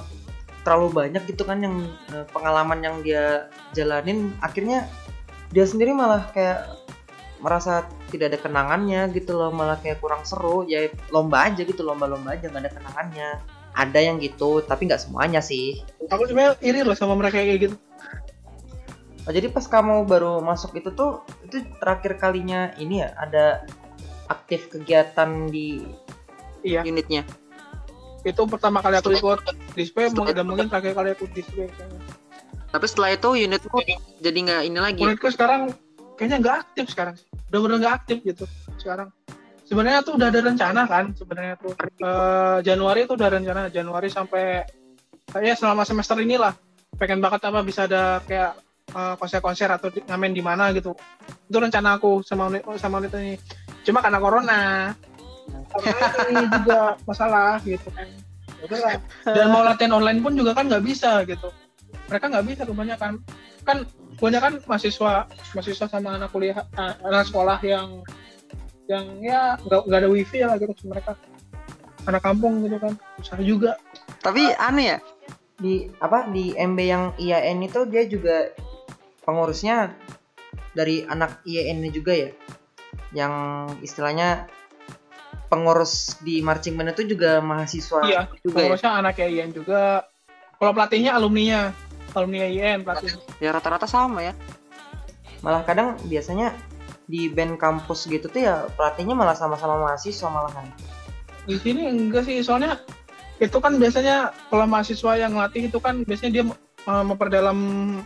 terlalu 0.67 1.05
banyak 1.05 1.23
gitu 1.31 1.47
kan 1.47 1.63
yang 1.63 1.79
eh, 2.11 2.27
pengalaman 2.35 2.81
yang 2.83 2.97
dia 3.07 3.47
jalanin 3.77 4.35
akhirnya 4.43 4.91
dia 5.55 5.63
sendiri 5.63 5.95
malah 5.95 6.27
kayak 6.35 6.67
merasa 7.39 7.87
tidak 8.11 8.35
ada 8.35 8.39
kenangannya 8.43 9.09
gitu 9.15 9.39
loh 9.39 9.55
malah 9.55 9.79
kayak 9.79 10.03
kurang 10.03 10.27
seru 10.27 10.67
ya 10.67 10.91
lomba 11.15 11.47
aja 11.47 11.63
gitu 11.63 11.87
lomba-lomba 11.87 12.35
aja 12.35 12.51
nggak 12.51 12.67
ada 12.67 12.73
kenangannya 12.75 13.29
ada 13.79 13.99
yang 14.03 14.19
gitu 14.19 14.61
tapi 14.67 14.91
nggak 14.91 15.01
semuanya 15.01 15.39
sih 15.39 15.81
aku 16.11 16.27
sebenarnya 16.27 16.59
iri 16.61 16.83
loh 16.83 16.99
sama 16.99 17.15
mereka 17.15 17.39
kayak 17.39 17.71
gitu 17.71 17.77
Oh, 19.29 19.33
jadi 19.37 19.47
pas 19.47 19.63
kamu 19.63 20.09
baru 20.09 20.41
masuk 20.41 20.81
itu 20.81 20.91
tuh 20.97 21.21
itu 21.45 21.61
terakhir 21.77 22.17
kalinya 22.17 22.73
ini 22.81 23.05
ya 23.05 23.13
ada 23.15 23.69
aktif 24.33 24.73
kegiatan 24.73 25.53
di 25.53 25.87
iya 26.67 26.81
Unitnya. 26.83 27.23
itu 28.21 28.43
pertama 28.51 28.83
kali 28.83 29.01
aku 29.01 29.17
ikut 29.17 29.39
display 29.79 30.11
dan 30.13 30.45
mungkin 30.45 30.67
terakhir 30.67 30.93
kali 30.93 31.09
aku 31.15 31.25
display 31.31 31.71
kayaknya. 31.73 32.01
Tapi 32.75 32.85
setelah 32.91 33.11
itu 33.15 33.29
unitmu 33.33 33.79
jadi 34.19 34.39
nggak 34.45 34.61
ini 34.67 34.79
lagi. 34.83 35.03
Menurutku 35.07 35.31
sekarang 35.31 35.73
kayaknya 36.19 36.37
nggak 36.43 36.57
aktif 36.67 36.85
sekarang. 36.91 37.15
Udah 37.15 37.30
bener 37.59 37.77
nggak 37.83 37.95
aktif 38.03 38.19
gitu 38.23 38.45
sekarang. 38.79 39.11
Sebenarnya 39.67 40.03
tuh 40.03 40.19
udah 40.19 40.29
ada 40.31 40.41
rencana 40.43 40.83
kan 40.87 41.15
sebenarnya 41.15 41.55
tuh 41.59 41.75
Eh, 41.79 42.59
Januari 42.67 43.07
tuh 43.07 43.15
udah 43.15 43.29
rencana 43.31 43.71
Januari 43.71 44.09
sampai 44.11 44.67
ya 45.39 45.55
selama 45.55 45.87
semester 45.87 46.19
inilah 46.19 46.51
pengen 46.99 47.23
banget 47.23 47.47
apa 47.47 47.63
bisa 47.63 47.87
ada 47.87 48.19
kayak 48.27 48.59
eh, 48.91 49.15
konser-konser 49.15 49.71
atau 49.71 49.91
di- 49.95 50.03
ngamen 50.03 50.35
di 50.35 50.43
mana 50.43 50.75
gitu. 50.75 50.95
Itu 51.47 51.59
rencana 51.63 51.99
aku 51.99 52.23
sama 52.27 52.51
sama 52.79 52.99
unit 52.99 53.15
ini. 53.15 53.39
Cuma 53.87 54.03
karena 54.03 54.19
corona 54.19 54.91
ini 56.31 56.45
juga 56.51 56.99
masalah 57.07 57.63
gitu 57.63 57.91
kan. 57.95 58.07
Ya. 58.67 58.99
Dan 59.25 59.55
mau 59.55 59.63
latihan 59.63 59.95
online 59.97 60.21
pun 60.21 60.35
juga 60.35 60.53
kan 60.53 60.67
nggak 60.67 60.83
bisa 60.85 61.23
gitu. 61.25 61.49
Mereka 62.11 62.25
nggak 62.27 62.45
bisa 62.47 62.63
kebanyakan. 62.67 63.13
Kan 63.63 63.87
kebanyakan 64.19 64.53
mahasiswa 64.67 65.31
mahasiswa 65.55 65.87
sama 65.87 66.19
anak 66.19 66.35
kuliah 66.35 66.67
eh, 66.77 66.95
anak 67.07 67.31
sekolah 67.31 67.63
yang 67.63 68.03
yang 68.91 69.07
ya 69.23 69.55
nggak 69.63 69.81
nggak 69.87 70.01
ada 70.03 70.11
wifi 70.11 70.43
lah 70.43 70.59
gitu 70.59 70.75
mereka. 70.91 71.15
Anak 72.11 72.27
kampung 72.27 72.67
gitu 72.67 72.77
kan 72.83 72.99
susah 73.23 73.39
juga. 73.41 73.73
Tapi 74.21 74.51
aneh 74.59 74.99
ya. 74.99 74.99
di 75.61 75.93
apa 76.01 76.25
di 76.33 76.57
MB 76.57 76.79
yang 76.81 77.05
IAN 77.21 77.61
itu 77.61 77.85
dia 77.85 78.09
juga 78.09 78.49
pengurusnya 79.29 79.93
dari 80.73 81.05
anak 81.05 81.45
IAN 81.45 81.85
juga 81.93 82.17
ya? 82.17 82.31
Yang 83.13 83.35
istilahnya 83.85 84.49
pengurus 85.51 86.17
di 86.23 86.41
marching 86.41 86.79
band 86.79 86.95
itu 86.95 87.19
juga 87.19 87.43
mahasiswa 87.43 88.01
iya 88.07 88.31
juga 88.41 88.63
ya? 88.63 88.71
pengurusnya 88.71 88.93
anak 89.03 89.15
IAIN 89.19 89.51
juga. 89.53 90.07
Kalau 90.57 90.73
pelatihnya 90.73 91.13
alumninya 91.19 91.75
alumni 92.15 92.47
IAIN 92.47 92.83
pelatih 92.83 93.17
Ya 93.39 93.51
rata-rata 93.55 93.87
sama 93.87 94.23
ya. 94.25 94.35
malah 95.41 95.65
kadang 95.65 95.97
biasanya 96.05 96.53
di 97.11 97.27
band 97.27 97.59
kampus 97.59 98.07
gitu 98.07 98.31
tuh 98.31 98.45
ya 98.45 98.71
pelatihnya 98.79 99.19
malah 99.19 99.35
sama-sama 99.35 99.83
mahasiswa 99.83 100.31
malahan. 100.31 100.71
Di 101.49 101.59
sini 101.59 101.91
enggak 101.91 102.29
sih 102.29 102.39
soalnya 102.45 102.79
itu 103.43 103.57
kan 103.59 103.81
biasanya 103.81 104.31
kalau 104.53 104.69
mahasiswa 104.71 105.17
yang 105.19 105.35
ngelatih 105.35 105.73
itu 105.73 105.79
kan 105.83 106.07
biasanya 106.07 106.31
dia 106.31 106.45
uh, 106.87 107.05
memperdalam 107.05 107.59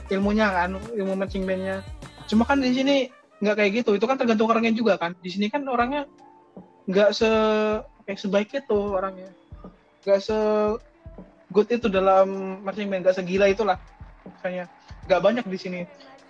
ilmunya 0.09 0.47
kan 0.49 0.81
ilmu 0.97 1.19
marching 1.21 1.45
bandnya. 1.45 1.85
Cuma 2.25 2.49
kan 2.49 2.65
di 2.65 2.73
sini 2.73 3.13
nggak 3.45 3.61
kayak 3.61 3.71
gitu 3.85 3.99
itu 3.99 4.07
kan 4.09 4.17
tergantung 4.17 4.49
orangnya 4.49 4.73
juga 4.73 4.97
kan. 4.97 5.13
Di 5.21 5.29
sini 5.29 5.53
kan 5.53 5.67
orangnya 5.69 6.09
nggak 6.89 7.11
se 7.13 7.29
kayak 8.09 8.19
sebaik 8.23 8.49
itu 8.57 8.79
orangnya. 8.95 9.29
Nggak 10.07 10.21
se 10.25 10.39
good 11.53 11.69
itu 11.69 11.93
dalam 11.93 12.59
marching 12.65 12.89
band 12.89 13.05
nggak 13.05 13.21
segila 13.21 13.51
itulah 13.51 13.77
misalnya 14.27 14.65
nggak 15.05 15.21
banyak 15.21 15.45
di 15.45 15.59
sini 15.59 15.81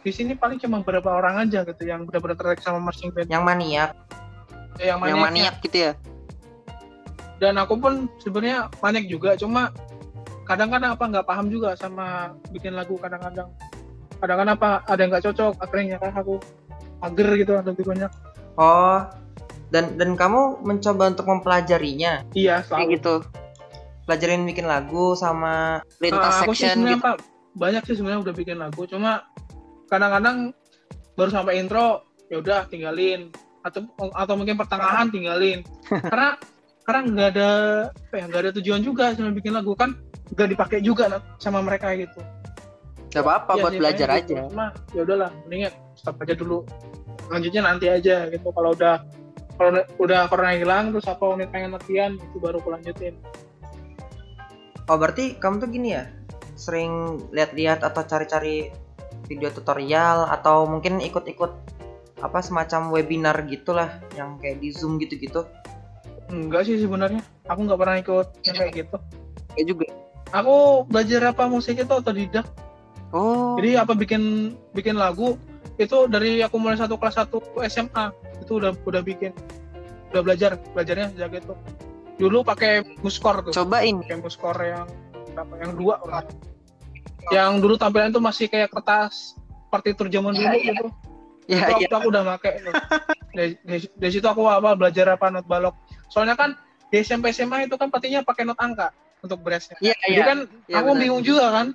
di 0.04 0.12
sini 0.12 0.32
paling 0.34 0.58
cuma 0.58 0.80
beberapa 0.80 1.08
orang 1.10 1.48
aja 1.48 1.64
gitu 1.64 1.82
yang 1.82 2.04
benar-benar 2.04 2.36
tertarik 2.36 2.60
sama 2.60 2.78
marching 2.78 3.08
band 3.10 3.28
yang 3.28 3.42
maniak 3.42 3.96
yang 4.76 4.98
Yang 4.98 4.98
maniaknya. 5.00 5.22
maniak 5.22 5.54
gitu 5.62 5.76
ya. 5.80 5.92
dan 7.38 7.54
aku 7.56 7.74
pun 7.76 7.92
sebenarnya 8.18 8.68
maniak 8.80 9.06
juga 9.06 9.34
cuma 9.34 9.70
kadang-kadang 10.44 10.92
apa 10.92 11.04
nggak 11.08 11.26
paham 11.26 11.46
juga 11.48 11.72
sama 11.74 12.32
bikin 12.50 12.74
lagu 12.74 12.98
kadang-kadang 12.98 13.48
kadang-kadang 14.18 14.54
apa 14.54 14.70
ada 14.84 15.00
yang 15.00 15.10
nggak 15.10 15.24
cocok 15.24 15.52
akhirnya 15.58 15.96
kan 15.98 16.12
aku 16.12 16.34
mager 17.00 17.28
gitu 17.36 17.52
lebih 17.60 17.84
banyak 17.84 18.10
oh 18.56 19.00
dan 19.72 19.96
dan 19.96 20.14
kamu 20.14 20.60
mencoba 20.62 21.10
untuk 21.10 21.26
mempelajarinya 21.26 22.22
iya 22.32 22.60
Kayak 22.60 22.68
selalu 22.68 22.90
gitu. 22.92 23.14
pelajarin 24.04 24.42
bikin 24.44 24.66
lagu 24.66 25.16
sama 25.16 25.80
Lintas 25.98 26.20
Nah, 26.30 26.42
aku 26.44 26.52
sih 26.52 26.68
section 26.68 26.84
gitu. 26.86 27.00
apa 27.00 27.12
banyak 27.54 27.82
sih 27.86 27.94
sebenarnya 27.94 28.30
udah 28.30 28.34
bikin 28.34 28.58
lagu 28.58 28.82
cuma 28.86 29.26
kadang-kadang 29.86 30.50
baru 31.14 31.30
sampai 31.30 31.62
intro 31.62 32.02
ya 32.26 32.42
udah 32.42 32.66
tinggalin 32.66 33.30
atau 33.62 33.86
atau 34.12 34.34
mungkin 34.34 34.58
pertengahan 34.58 35.08
tinggalin 35.08 35.62
karena 36.10 36.36
karena 36.84 37.00
nggak 37.08 37.28
ada 37.38 37.50
apa 37.88 38.14
ya 38.18 38.24
nggak 38.28 38.42
ada 38.44 38.52
tujuan 38.60 38.80
juga 38.82 39.14
sama 39.14 39.32
bikin 39.32 39.54
lagu 39.54 39.72
kan 39.72 39.94
nggak 40.34 40.48
dipakai 40.52 40.78
juga 40.82 41.08
sama 41.38 41.62
mereka 41.62 41.94
gitu 41.94 42.20
Gak 43.14 43.22
apa-apa 43.22 43.52
Iya 43.54 43.62
buat 43.62 43.72
belajar 43.78 44.06
makanya 44.10 44.18
aja. 44.18 44.34
gitu. 44.34 44.50
Cuma 44.50 44.66
ya 44.90 45.00
udahlah, 45.06 45.30
mendingan 45.46 45.72
stop 45.94 46.18
aja 46.18 46.34
dulu. 46.34 46.58
Lanjutnya 47.30 47.62
nanti 47.62 47.86
aja 47.86 48.26
gitu. 48.26 48.50
Kalau 48.50 48.74
udah 48.74 49.06
kalau 49.54 49.70
udah- 50.02 50.26
corona 50.26 50.50
hilang 50.58 50.90
terus 50.90 51.06
apa 51.06 51.22
unit 51.30 51.46
pengen 51.54 51.78
latihan 51.78 52.18
itu 52.18 52.42
baru 52.42 52.58
aku 52.58 52.74
lanjutin. 52.74 53.14
Oh 54.90 54.98
berarti 54.98 55.38
kamu 55.38 55.62
tuh 55.62 55.70
gini 55.70 55.94
ya, 55.94 56.10
sering 56.54 57.22
lihat-lihat 57.34 57.82
atau 57.82 58.02
cari-cari 58.06 58.70
video 59.26 59.50
tutorial 59.50 60.28
atau 60.30 60.66
mungkin 60.68 61.00
ikut-ikut 61.02 61.52
apa 62.22 62.38
semacam 62.40 62.94
webinar 62.94 63.36
gitulah 63.50 64.00
yang 64.16 64.40
kayak 64.40 64.62
di 64.62 64.72
Zoom 64.72 64.96
gitu-gitu. 65.02 65.44
Enggak 66.32 66.64
sih 66.70 66.80
sebenarnya. 66.80 67.20
Aku 67.50 67.68
nggak 67.68 67.78
pernah 67.80 67.96
ikut 68.00 68.26
yang 68.48 68.56
kayak 68.56 68.72
gitu. 68.84 68.96
Ya 69.60 69.62
juga. 69.68 69.86
Aku 70.32 70.88
belajar 70.88 71.30
apa 71.30 71.46
musik 71.46 71.78
itu 71.78 71.92
otodidak. 71.92 72.48
Oh. 73.14 73.54
Jadi 73.60 73.76
apa 73.78 73.92
bikin 73.94 74.54
bikin 74.74 74.96
lagu 74.96 75.38
itu 75.78 76.06
dari 76.06 76.42
aku 76.42 76.56
mulai 76.58 76.78
satu 76.78 76.94
kelas 76.98 77.18
1 77.18 77.34
SMA 77.66 78.06
itu 78.42 78.62
udah 78.62 78.72
udah 78.86 79.02
bikin 79.02 79.34
udah 80.14 80.22
belajar 80.22 80.54
belajarnya 80.70 81.10
sejak 81.14 81.42
itu 81.42 81.54
dulu 82.14 82.46
pakai 82.46 82.86
muskor 83.02 83.42
tuh 83.42 83.50
cobain. 83.50 83.98
pakai 84.06 84.18
muskor 84.22 84.54
yang 84.62 84.86
berapa 85.34 85.54
yang 85.58 85.72
dua 85.74 85.94
salah. 86.00 86.24
yang 87.30 87.52
dulu 87.56 87.74
tampilan 87.74 88.08
itu 88.08 88.20
masih 88.20 88.46
kayak 88.46 88.68
kertas 88.68 89.34
partitur 89.68 90.06
zaman 90.06 90.32
dulu 90.32 90.56
gitu 90.60 90.86
Ya, 91.44 91.60
itu, 91.60 91.72
ya. 91.76 91.92
aku- 91.92 91.94
aku 91.94 92.06
udah 92.08 92.22
pakai 92.30 92.52
tuh. 92.58 92.74
dari, 93.30 93.52
dari, 93.60 93.80
dari 93.92 94.10
situ 94.10 94.24
aku 94.24 94.42
apa 94.44 94.72
belajar 94.72 95.12
apa 95.12 95.28
not 95.28 95.44
balok 95.44 95.76
soalnya 96.08 96.32
kan 96.34 96.56
di 96.88 96.96
SMP 96.98 97.28
SMA 97.30 97.66
itu 97.66 97.74
kan 97.74 97.90
partinya 97.90 98.22
pakai 98.22 98.44
not 98.44 98.56
angka 98.56 98.88
untuk 99.20 99.40
brassnya 99.40 99.76
Iya, 99.78 99.92
jadi 100.00 100.14
iya. 100.14 100.24
kan 100.24 100.38
Iya, 100.64 100.76
aku 100.78 100.90
benar. 100.90 101.00
bingung 101.00 101.22
juga 101.22 101.46
kan 101.50 101.66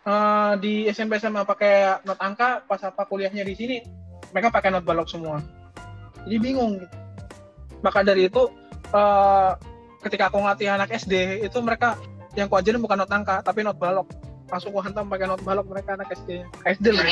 Eh, 0.00 0.52
di 0.58 0.88
SMP 0.88 1.20
SMA 1.20 1.44
pakai 1.44 2.00
not 2.02 2.16
angka 2.16 2.64
pas 2.64 2.80
apa 2.80 3.04
kuliahnya 3.04 3.44
di 3.44 3.52
sini 3.52 3.76
mereka 4.30 4.48
pakai 4.48 4.72
not 4.72 4.80
balok 4.80 5.04
semua 5.04 5.44
jadi 6.24 6.36
bingung 6.38 6.80
gitu 6.80 6.96
maka 7.78 8.00
dari 8.00 8.24
itu 8.24 8.48
eh, 8.88 9.50
ketika 10.00 10.32
aku 10.32 10.40
ngelatih 10.40 10.68
anak 10.70 10.88
SD 10.90 11.12
itu 11.44 11.58
mereka 11.60 12.00
yang 12.38 12.48
kuajarin 12.48 12.78
bukan 12.78 13.02
not 13.02 13.10
angka 13.10 13.42
tapi 13.42 13.66
not 13.66 13.76
balok 13.76 14.06
langsung 14.48 14.70
aku 14.72 14.80
hantam 14.86 15.10
pakai 15.10 15.26
not 15.26 15.42
balok 15.42 15.66
mereka 15.66 15.98
anak 15.98 16.14
SD 16.14 16.46
SD 16.64 16.94
lah 16.94 17.04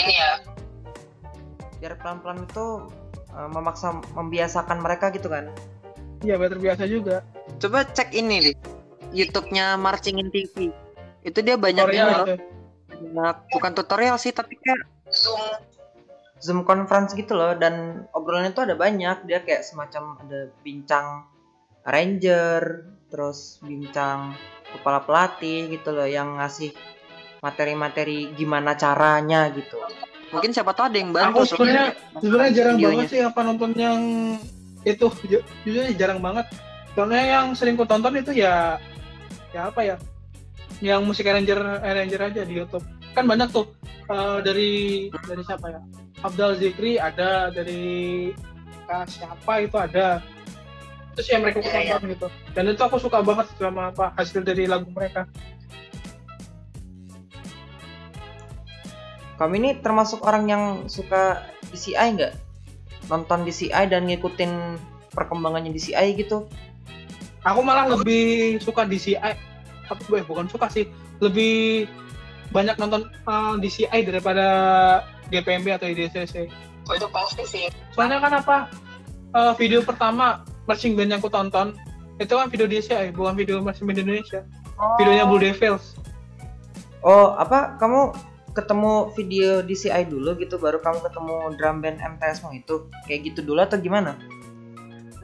Biar 1.77 1.93
pelan-pelan 2.01 2.49
itu 2.49 2.89
uh, 3.37 3.49
memaksa 3.53 4.01
membiasakan 4.17 4.81
mereka 4.81 5.13
gitu 5.13 5.29
kan. 5.29 5.53
iya 6.25 6.41
biar 6.41 6.57
terbiasa 6.57 6.89
juga 6.89 7.21
Coba 7.57 7.89
cek 7.89 8.13
ini 8.13 8.53
nih. 8.53 8.57
YouTube-nya 9.15 9.81
Marching 9.81 10.21
in 10.21 10.29
TV. 10.29 10.69
Itu 11.25 11.41
dia 11.41 11.57
banyak 11.57 11.87
ini 11.89 12.01
gitu. 12.05 12.35
Banyak- 13.13 13.41
bukan 13.53 13.73
tutorial 13.77 14.17
sih, 14.21 14.33
tapi 14.33 14.57
kayak 14.61 14.85
Zoom 16.37 16.69
conference 16.69 17.17
gitu 17.17 17.33
loh 17.33 17.57
dan 17.57 18.05
obrolannya 18.13 18.53
tuh 18.53 18.69
ada 18.69 18.77
banyak. 18.77 19.25
Dia 19.25 19.41
kayak 19.41 19.65
semacam 19.65 20.21
ada 20.21 20.53
bincang 20.61 21.25
ranger, 21.87 22.93
terus 23.09 23.63
bincang 23.65 24.37
kepala 24.75 24.99
pelatih 25.05 25.71
gitu 25.71 25.95
loh 25.95 26.09
yang 26.09 26.39
ngasih 26.41 26.75
materi-materi 27.45 28.33
gimana 28.35 28.75
caranya 28.75 29.47
gitu. 29.55 29.79
mungkin 30.35 30.51
siapa 30.51 30.75
tahu 30.75 30.91
ada 30.91 30.99
yang 30.99 31.11
aku 31.15 31.19
bantu 31.23 31.39
tuh. 31.39 31.47
sebenarnya 31.55 31.87
sebenarnya 32.19 32.53
jarang 32.53 32.77
Videonya. 32.77 32.97
banget 32.99 33.09
sih 33.15 33.21
apa 33.23 33.41
nonton 33.47 33.71
yang 33.79 34.01
itu 34.83 35.07
Ju- 35.31 35.47
jujur 35.63 35.85
jarang 35.95 36.19
banget 36.19 36.47
soalnya 36.99 37.23
yang 37.23 37.47
sering 37.55 37.79
ku 37.79 37.87
tonton 37.87 38.19
itu 38.19 38.35
ya 38.35 38.75
ya 39.55 39.71
apa 39.71 39.81
ya 39.87 39.97
yang 40.83 41.07
musik 41.07 41.31
arranger 41.31 41.81
arranger 41.81 42.21
aja 42.27 42.43
di 42.43 42.59
YouTube 42.59 42.83
kan 43.15 43.25
banyak 43.25 43.49
tuh 43.55 43.71
eh, 44.11 44.39
dari 44.43 44.71
dari 45.15 45.43
siapa 45.47 45.67
ya 45.73 45.81
Abdal 46.27 46.59
Zikri 46.59 46.99
ada 46.99 47.49
dari 47.55 48.33
ah, 48.91 49.07
siapa 49.07 49.63
itu 49.63 49.77
ada 49.79 50.21
terus 51.17 51.29
yang 51.33 51.41
mereka 51.43 51.65
tonton 51.65 52.03
gitu 52.13 52.27
dan 52.53 52.63
itu 52.69 52.83
aku 52.85 52.97
suka 53.01 53.25
banget 53.25 53.49
sama 53.57 53.89
apa 53.91 54.13
hasil 54.21 54.45
dari 54.45 54.69
lagu 54.69 54.89
mereka 54.93 55.25
Kamu 59.37 59.53
ini 59.61 59.77
termasuk 59.85 60.25
orang 60.25 60.49
yang 60.49 60.65
suka 60.89 61.45
DCI 61.69 62.17
nggak? 62.17 62.33
Nonton 63.13 63.45
DCI 63.45 63.85
dan 63.85 64.09
ngikutin 64.09 64.81
perkembangannya 65.13 65.77
DCI 65.77 66.17
gitu? 66.17 66.49
aku 67.47 67.61
malah 67.63 67.87
lebih 67.87 68.59
suka 68.59 68.83
DCI 68.83 69.39
aku 69.87 70.19
eh, 70.19 70.27
bukan 70.27 70.51
suka 70.51 70.67
sih 70.67 70.91
lebih 71.23 71.87
banyak 72.51 72.75
nonton 72.75 73.07
uh, 73.31 73.55
DCI 73.63 74.03
daripada 74.03 74.47
GPMB 75.31 75.67
atau 75.79 75.87
IDCC 75.87 76.51
Oh 76.87 76.95
itu 76.95 77.07
pasti 77.11 77.43
sih. 77.47 77.67
soalnya 77.95 78.23
kan 78.23 78.33
apa 78.43 78.57
uh, 79.35 79.53
video 79.55 79.83
pertama 79.83 80.43
marching 80.67 80.95
band 80.99 81.15
yang 81.15 81.21
aku 81.23 81.31
tonton. 81.31 81.75
Itu 82.17 82.37
kan 82.37 82.49
video 82.49 82.67
DCI 82.69 83.15
bukan 83.15 83.35
video 83.35 83.63
marching 83.63 83.87
band 83.89 84.03
Indonesia. 84.03 84.45
Videonya 85.01 85.25
Blue 85.25 85.41
Devils. 85.41 85.97
Oh, 87.01 87.39
apa? 87.39 87.79
Kamu 87.81 88.13
ketemu 88.53 89.13
video 89.15 89.61
DCI 89.61 90.09
dulu 90.09 90.33
gitu 90.41 90.57
baru 90.57 90.81
kamu 90.81 91.05
ketemu 91.05 91.37
drum 91.57 91.77
band 91.81 91.99
MTSmu 92.01 92.57
itu? 92.57 92.89
Kayak 93.05 93.33
gitu 93.33 93.41
dulu 93.47 93.61
atau 93.63 93.79
gimana? 93.81 94.19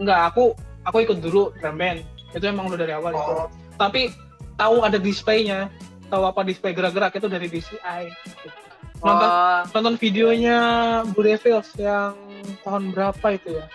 enggak 0.00 0.34
aku 0.34 0.56
aku 0.88 1.04
ikut 1.04 1.18
dulu 1.20 1.52
drum 1.60 1.76
band. 1.76 2.02
Itu 2.32 2.48
emang 2.48 2.72
udah 2.72 2.80
dari 2.80 2.96
awal 2.96 3.12
itu. 3.12 3.32
Oh. 3.32 3.48
tapi 3.76 4.12
tahu 4.56 4.84
ada 4.84 4.96
displaynya. 4.96 5.68
Tahu 6.12 6.28
apa 6.28 6.44
display 6.44 6.76
gerak-gerak 6.76 7.16
itu 7.16 7.24
dari 7.24 7.48
DCI 7.48 8.04
nonton 9.02 9.28
Oh, 9.28 9.60
nonton 9.74 9.94
videonya 9.98 10.58
Blue 11.10 11.26
Devils 11.26 11.68
yang 11.74 12.14
tahun 12.62 12.94
berapa 12.94 13.26
itu 13.34 13.58
ya 13.58 13.66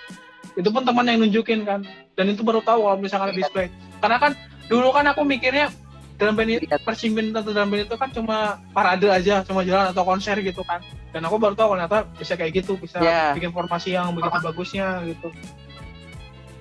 itu 0.57 0.69
pun 0.73 0.81
teman 0.81 1.05
yang 1.05 1.21
nunjukin 1.21 1.61
kan. 1.63 1.85
Dan 2.17 2.33
itu 2.33 2.41
baru 2.41 2.65
tahu 2.65 2.81
kalau 2.83 2.97
misalkan 2.97 3.29
ada 3.29 3.37
display. 3.37 3.69
Karena 4.01 4.17
kan 4.17 4.31
dulu 4.67 4.89
kan 4.89 5.05
aku 5.07 5.21
mikirnya 5.21 5.69
drum 6.17 6.33
band 6.33 6.49
itu 6.49 6.65
marching 6.81 7.13
band 7.13 7.29
atau 7.37 7.53
drum 7.53 7.69
band 7.69 7.85
itu 7.85 7.95
kan 7.95 8.09
cuma 8.09 8.57
parade 8.73 9.05
aja 9.05 9.45
cuma 9.45 9.61
jalan 9.61 9.93
atau 9.93 10.01
konser 10.01 10.33
gitu 10.41 10.65
kan. 10.65 10.81
Dan 11.13 11.21
aku 11.29 11.37
baru 11.37 11.53
tahu 11.53 11.77
ternyata 11.77 12.09
bisa 12.17 12.33
kayak 12.33 12.65
gitu 12.65 12.73
bisa 12.75 12.97
Ya. 12.99 13.37
bikin 13.37 13.53
formasi 13.53 13.93
yang 13.93 14.11
begitu 14.17 14.37
bagusnya 14.41 15.05
gitu. 15.05 15.29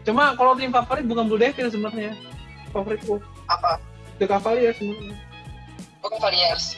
Cuma 0.05 0.37
kalau 0.37 0.55
tim 0.55 0.71
favorit 0.71 1.03
bukan 1.09 1.25
Blue 1.27 1.41
Devils 1.41 1.73
sebenarnya. 1.73 2.13
Favoritku 2.71 3.17
Apa? 3.49 3.81
The 4.21 4.29
Cavaliers 4.29 4.77
sebenarnya. 4.77 5.17
Oh 6.05 6.09
Cavaliers. 6.13 6.77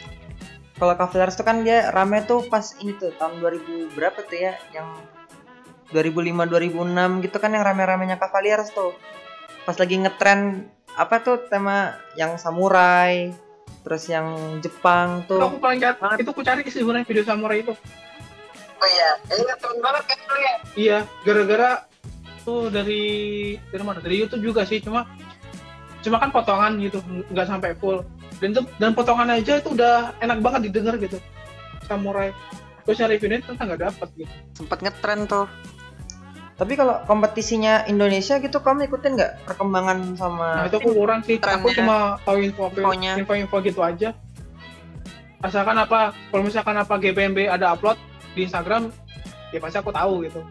Kalau 0.79 0.95
Cavaliers 0.95 1.35
tuh 1.35 1.43
kan 1.43 1.67
dia 1.67 1.91
rame 1.91 2.23
tuh 2.25 2.47
pas 2.47 2.63
ini 2.79 2.95
tuh 2.95 3.11
tahun 3.19 3.43
2000 3.43 3.99
berapa 3.99 4.23
tuh 4.23 4.39
ya 4.39 4.55
yang 4.71 4.87
2005 5.92 6.48
2006 6.48 7.24
gitu 7.24 7.37
kan 7.40 7.51
yang 7.53 7.64
rame-ramenya 7.64 8.20
Cavaliers 8.20 8.70
tuh. 8.72 8.92
Pas 9.64 9.77
lagi 9.77 9.96
ngetren 10.01 10.68
apa 10.98 11.22
tuh 11.22 11.46
tema 11.48 11.96
yang 12.18 12.37
samurai, 12.37 13.31
terus 13.87 14.05
yang 14.11 14.59
Jepang 14.61 15.24
itu 15.24 15.37
tuh. 15.37 15.40
aku 15.40 15.62
paling 15.62 15.81
cari, 15.81 15.96
itu 16.20 16.31
aku 16.31 16.42
cari 16.42 16.61
sih 16.66 16.83
sebenarnya 16.83 17.07
video 17.07 17.24
samurai 17.24 17.62
itu 17.62 17.72
Oh 18.79 18.88
iya. 18.94 19.11
Ini 19.35 19.53
temen 19.59 19.79
banget 19.83 20.05
kan 20.07 20.18
ya. 20.38 20.55
Iya, 20.79 20.98
gara-gara 21.27 21.70
tuh 22.46 22.70
dari 22.70 23.03
dari 23.74 23.83
mana? 23.83 23.98
Dari 23.98 24.22
YouTube 24.22 24.42
juga 24.42 24.62
sih, 24.62 24.79
cuma 24.79 25.03
cuma 25.98 26.22
kan 26.22 26.31
potongan 26.31 26.79
gitu, 26.79 27.03
nggak 27.35 27.46
sampai 27.46 27.74
full. 27.74 28.07
Dan 28.38 28.55
itu 28.55 28.62
dan 28.79 28.94
potongan 28.94 29.35
aja 29.35 29.59
itu 29.59 29.74
udah 29.74 30.14
enak 30.22 30.38
banget 30.38 30.70
didengar 30.70 30.94
gitu. 31.03 31.18
Samurai. 31.90 32.31
Terus 32.87 32.96
nyari 33.03 33.16
videonya 33.18 33.44
ternyata 33.44 33.64
nggak 33.66 33.83
dapet 33.90 34.09
gitu. 34.14 34.35
sempet 34.55 34.79
ngetren 34.81 35.20
tuh. 35.27 35.46
Tapi 36.59 36.75
kalau 36.75 36.99
kompetisinya 37.07 37.87
Indonesia 37.87 38.42
gitu 38.42 38.59
kamu 38.59 38.90
ikutin 38.90 39.14
nggak 39.14 39.33
perkembangan 39.47 40.18
sama 40.18 40.49
Nah 40.59 40.64
itu 40.66 40.77
aku 40.83 40.90
kurang 40.90 41.23
sih. 41.23 41.38
Aku 41.38 41.71
Trennya. 41.71 41.79
cuma 41.79 41.97
tahu 42.27 42.37
info 42.42 42.64
Infonya. 42.75 43.12
info-info 43.14 43.57
gitu 43.62 43.81
aja. 43.87 44.11
Asalkan 45.38 45.79
apa, 45.79 46.11
kalau 46.35 46.42
misalkan 46.42 46.75
apa 46.75 46.99
GPMB 46.99 47.47
ada 47.47 47.79
upload 47.79 47.94
di 48.35 48.42
Instagram, 48.42 48.90
ya 49.55 49.62
pasti 49.62 49.79
aku 49.79 49.94
tahu 49.94 50.27
gitu. 50.27 50.42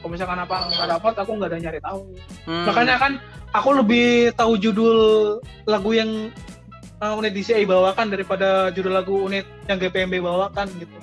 Kalau 0.00 0.08
misalkan 0.08 0.40
apa 0.40 0.72
nggak 0.72 0.84
ada 0.88 0.94
upload, 0.96 1.16
aku 1.20 1.30
nggak 1.36 1.50
ada 1.52 1.58
nyari 1.60 1.80
tahu. 1.84 2.00
Hmm. 2.48 2.64
makanya 2.64 2.96
kan 2.96 3.12
aku 3.52 3.70
lebih 3.84 4.32
tahu 4.36 4.56
judul 4.56 4.96
lagu 5.68 5.90
yang 5.92 6.32
uh, 7.04 7.14
unit 7.20 7.32
DCI 7.36 7.64
bawakan 7.68 8.10
daripada 8.12 8.72
judul 8.72 8.92
lagu 8.96 9.14
unit 9.28 9.44
yang 9.68 9.76
GPMB 9.76 10.24
bawakan 10.24 10.68
gitu 10.80 10.96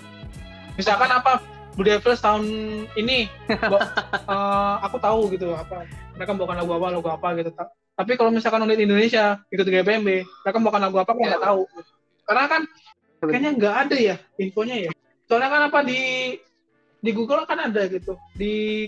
misalkan 0.75 1.09
apa 1.11 1.37
Blue 1.81 1.89
Devils 1.89 2.21
tahun 2.21 2.45
ini. 2.93 3.25
Uh, 3.49 4.77
aku 4.85 5.01
tahu 5.01 5.33
gitu 5.33 5.57
apa 5.57 5.89
mereka 6.13 6.37
bawakan 6.37 6.61
lagu 6.61 6.71
apa 6.77 6.87
lagu 6.93 7.09
apa 7.09 7.27
gitu. 7.41 7.49
Ta- 7.57 7.73
tapi 7.97 8.13
kalau 8.21 8.29
misalkan 8.29 8.61
unit 8.69 8.77
Indonesia 8.77 9.41
ikut 9.49 9.65
GPMB 9.65 10.09
mereka 10.45 10.57
bawakan 10.61 10.81
lagu 10.85 11.01
apa 11.01 11.09
aku 11.17 11.21
nggak 11.25 11.41
tahu. 11.41 11.61
Karena 12.29 12.45
kan 12.45 12.61
kayaknya 13.17 13.51
nggak 13.57 13.75
ada 13.81 13.97
ya 13.97 14.15
infonya 14.37 14.77
ya. 14.77 14.91
Soalnya 15.25 15.49
kan 15.49 15.61
apa 15.73 15.79
di 15.81 16.01
di 17.01 17.11
Google 17.17 17.49
kan 17.49 17.57
ada 17.57 17.81
gitu. 17.89 18.13
Di 18.37 18.85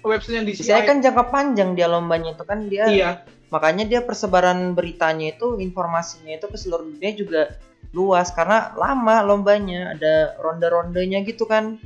website 0.00 0.40
yang 0.40 0.48
di 0.48 0.56
Biasanya 0.56 0.88
kan 0.88 0.98
jangka 1.04 1.24
panjang 1.28 1.70
dia 1.76 1.92
lombanya 1.92 2.32
itu 2.32 2.44
kan 2.48 2.72
dia 2.72 2.88
iya. 2.88 3.10
makanya 3.52 3.84
dia 3.84 4.00
persebaran 4.00 4.72
beritanya 4.72 5.36
itu 5.36 5.60
informasinya 5.60 6.40
itu 6.40 6.48
ke 6.48 6.56
seluruh 6.56 6.88
dunia 6.88 7.12
juga 7.12 7.52
luas. 7.92 8.32
Karena 8.32 8.72
lama 8.80 9.20
lombanya 9.28 9.92
ada 9.92 10.40
ronde-rondenya 10.40 11.20
gitu 11.28 11.44
kan 11.44 11.76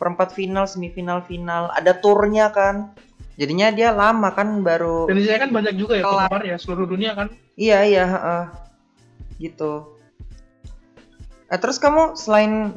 perempat 0.00 0.32
final 0.32 0.64
semifinal 0.64 1.20
final. 1.28 1.68
Ada 1.76 2.00
turnya 2.00 2.48
kan. 2.48 2.96
Jadinya 3.36 3.68
dia 3.72 3.92
lama 3.92 4.32
kan 4.36 4.60
baru 4.60 5.08
dan 5.08 5.16
di 5.16 5.24
sana 5.24 5.48
kan 5.48 5.52
banyak 5.52 5.74
juga 5.80 5.96
ya 5.96 6.04
penggemar 6.04 6.42
ya 6.44 6.56
seluruh 6.60 6.84
dunia 6.88 7.12
kan. 7.16 7.28
Iya 7.56 7.78
iya 7.88 8.04
heeh. 8.04 8.44
gitu. 9.40 9.96
Eh, 11.48 11.56
terus 11.56 11.80
kamu 11.80 12.20
selain 12.20 12.76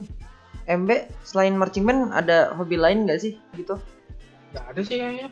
MB 0.64 1.12
selain 1.28 1.52
marching 1.60 1.84
band 1.84 2.16
ada 2.16 2.56
hobi 2.56 2.80
lain 2.80 3.04
nggak 3.04 3.20
sih? 3.20 3.36
Gitu. 3.60 3.76
Nggak 4.56 4.66
ada 4.72 4.82
sih 4.88 4.96
kayaknya. 5.04 5.28